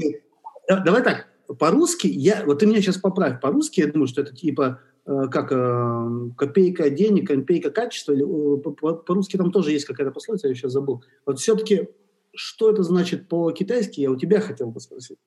[0.84, 1.28] Давай так,
[1.58, 5.50] по-русски, я, вот ты меня сейчас поправь, по-русски я думаю, что это типа э, как
[5.50, 8.60] э, копейка денег, копейка качества, или, э,
[9.06, 11.02] по-русски там тоже есть какая-то пословица, я сейчас забыл.
[11.24, 11.88] Вот все-таки,
[12.34, 15.18] что это значит по-китайски, я у тебя хотел бы спросить.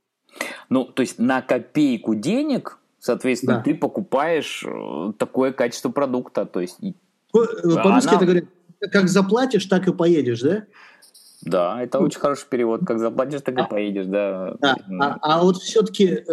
[0.70, 3.62] Ну, то есть на копейку денег Соответственно, да.
[3.64, 6.46] ты покупаешь э, такое качество продукта.
[6.46, 6.94] То есть, э,
[7.34, 8.18] По-русски она...
[8.18, 8.46] это говорят,
[8.92, 10.66] как заплатишь, так и поедешь, да?
[11.42, 12.82] Да, это очень хороший перевод.
[12.86, 14.56] Как заплатишь, так и а, поедешь, да.
[14.62, 14.76] да.
[15.00, 16.24] А, а вот все-таки э,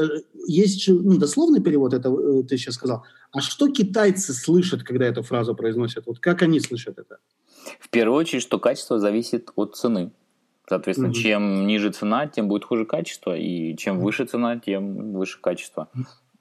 [0.46, 3.02] есть же ну, дословный перевод, это ты сейчас сказал.
[3.32, 6.04] А что китайцы слышат, когда эту фразу произносят?
[6.06, 7.16] Вот как они слышат это?
[7.80, 10.12] В первую очередь, что качество зависит от цены.
[10.68, 11.16] Соответственно, угу.
[11.16, 15.88] чем ниже цена, тем будет хуже качество, и чем выше цена, тем выше качество.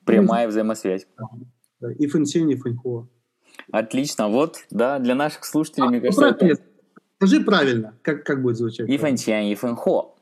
[0.07, 1.07] Прямая взаимосвязь.
[1.99, 3.07] 一分钱，一分货.
[3.71, 4.29] Отлично.
[4.29, 6.61] Вот, да, для наших слушателей, а, мне кажется, это...
[7.17, 8.87] Скажи правильно, как, как будет звучать.
[8.89, 10.15] 一分钱，一分货.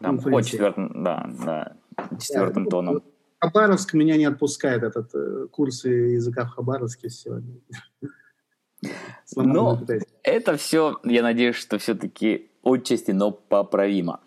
[0.00, 1.76] Там хо четвертым, да, да,
[2.18, 3.02] четвертым тоном.
[3.38, 7.56] Хабаровск меня не отпускает этот э, курс языка в Хабаровске сегодня.
[9.36, 9.80] Но
[10.22, 14.20] это все, я надеюсь, что все-таки отчасти, но поправимо.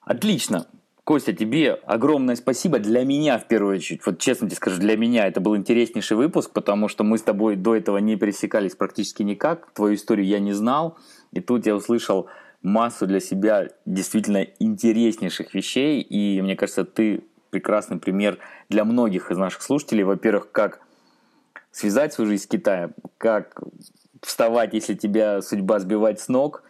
[0.00, 0.66] Отлично.
[1.08, 2.78] Костя, тебе огромное спасибо.
[2.78, 6.50] Для меня, в первую очередь, вот честно тебе скажу, для меня это был интереснейший выпуск,
[6.50, 9.72] потому что мы с тобой до этого не пересекались практически никак.
[9.72, 10.98] Твою историю я не знал.
[11.32, 12.26] И тут я услышал
[12.60, 16.02] массу для себя действительно интереснейших вещей.
[16.02, 18.36] И мне кажется, ты прекрасный пример
[18.68, 20.04] для многих из наших слушателей.
[20.04, 20.82] Во-первых, как
[21.70, 23.62] связать свою жизнь с Китаем, как
[24.20, 26.64] вставать, если тебя судьба сбивает с ног,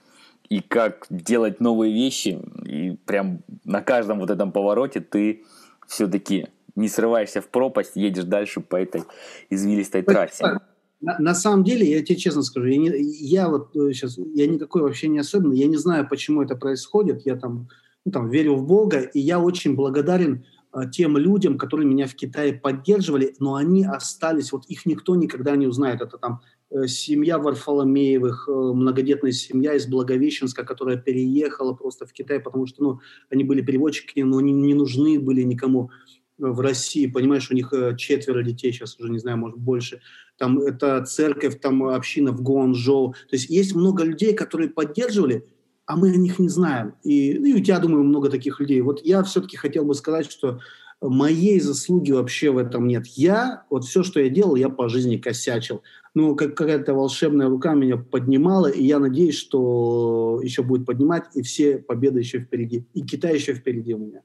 [0.48, 2.40] и как делать новые вещи.
[2.64, 5.44] И прям на каждом вот этом повороте ты
[5.86, 9.02] все-таки не срываешься в пропасть, едешь дальше по этой
[9.50, 10.58] извилистой трассе.
[11.00, 12.90] На, на самом деле, я тебе честно скажу, я, не,
[13.24, 17.24] я вот сейчас, э, я никакой вообще не особенный, я не знаю, почему это происходит,
[17.24, 17.68] я там,
[18.04, 22.14] ну, там верю в Бога, и я очень благодарен Э, тем людям, которые меня в
[22.14, 26.00] Китае поддерживали, но они остались, вот их никто никогда не узнает.
[26.00, 26.40] Это там
[26.86, 33.00] семья Варфоломеевых, э, многодетная семья из Благовещенска, которая переехала просто в Китай, потому что ну,
[33.30, 35.90] они были переводчики, но они не нужны были никому
[36.38, 40.00] в России, понимаешь, у них четверо детей, сейчас уже не знаю, может больше.
[40.36, 43.12] Там это церковь, там община в Гуанчжоу.
[43.12, 45.44] То есть есть много людей, которые поддерживали,
[45.84, 46.94] а мы о них не знаем.
[47.02, 48.80] И, ну, и у тебя, думаю, много таких людей.
[48.82, 50.60] Вот я все-таки хотел бы сказать, что
[51.00, 53.06] моей заслуги вообще в этом нет.
[53.06, 55.82] Я, вот все, что я делал, я по жизни косячил.
[56.18, 61.42] Ну, как какая-то волшебная рука меня поднимала, и я надеюсь, что еще будет поднимать, и
[61.42, 62.88] все победы еще впереди.
[62.92, 64.22] И Китай еще впереди у меня.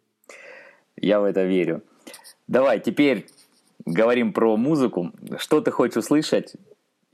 [0.99, 1.83] Я в это верю.
[2.47, 3.27] Давай, теперь
[3.85, 5.11] говорим про музыку.
[5.37, 6.55] Что ты хочешь услышать?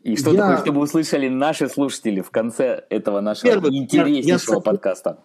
[0.02, 0.44] И что я...
[0.44, 5.20] такое, чтобы услышали наши слушатели в конце этого нашего Первый, интереснейшего я, я подкаста?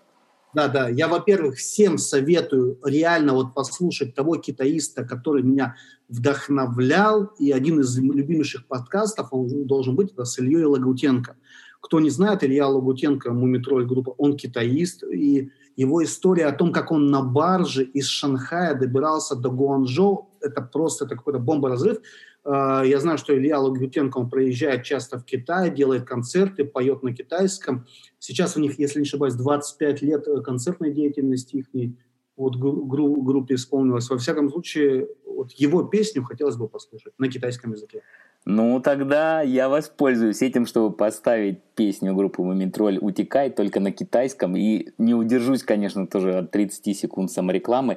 [0.54, 0.88] Да, да.
[0.88, 5.74] Я, во-первых, всем советую реально вот послушать того китаиста, который меня
[6.08, 7.32] вдохновлял.
[7.38, 11.36] И один из любимейших подкастов, он должен быть, это с Ильей Лагутенко.
[11.80, 15.02] Кто не знает, Илья Лагутенко, Мумитроль группа, он китаист.
[15.02, 20.62] И его история о том, как он на барже из Шанхая добирался до Гуанчжоу, это
[20.62, 21.98] просто это какой-то бомборазрыв.
[22.44, 27.14] А, я знаю, что Илья Лагутенко, он проезжает часто в Китай, делает концерты, поет на
[27.14, 27.86] китайском.
[28.18, 31.66] Сейчас у них, если не ошибаюсь, 25 лет э, концертной деятельности их
[32.36, 34.10] вот гру- группе исполнилось.
[34.10, 38.02] Во всяком случае, вот его песню хотелось бы послушать на китайском языке.
[38.46, 44.54] Ну, тогда я воспользуюсь этим, чтобы поставить песню группы Мумитроль «Утекай» только на китайском.
[44.54, 47.96] И не удержусь, конечно, тоже от 30 секунд саморекламы.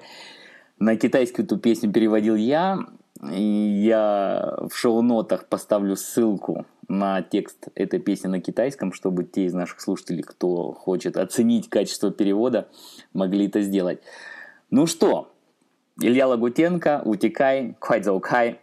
[0.79, 2.79] На китайский эту песню переводил я,
[3.22, 9.82] я в шоу-нотах поставлю ссылку на текст этой песни на китайском, чтобы те из наших
[9.82, 12.68] слушателей, кто хочет оценить качество перевода,
[13.13, 13.99] могли это сделать.
[14.70, 15.32] Ну что,
[15.99, 18.59] Илья Лагутенко, «Утекай», «Кхайзаукай».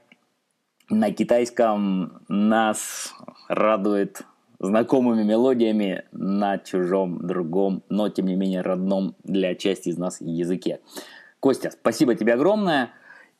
[0.90, 3.12] На китайском нас
[3.48, 4.22] радует
[4.60, 10.80] знакомыми мелодиями на чужом, другом, но тем не менее родном для части из нас языке.
[11.40, 12.90] Костя, спасибо тебе огромное.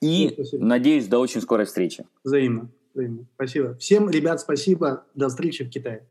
[0.01, 0.65] И спасибо.
[0.65, 2.07] надеюсь, до очень скорой встречи.
[2.23, 2.69] Взаимно.
[2.95, 3.27] Взаимно.
[3.35, 3.75] Спасибо.
[3.77, 5.05] Всем, ребят, спасибо.
[5.15, 6.07] До встречи в Китае.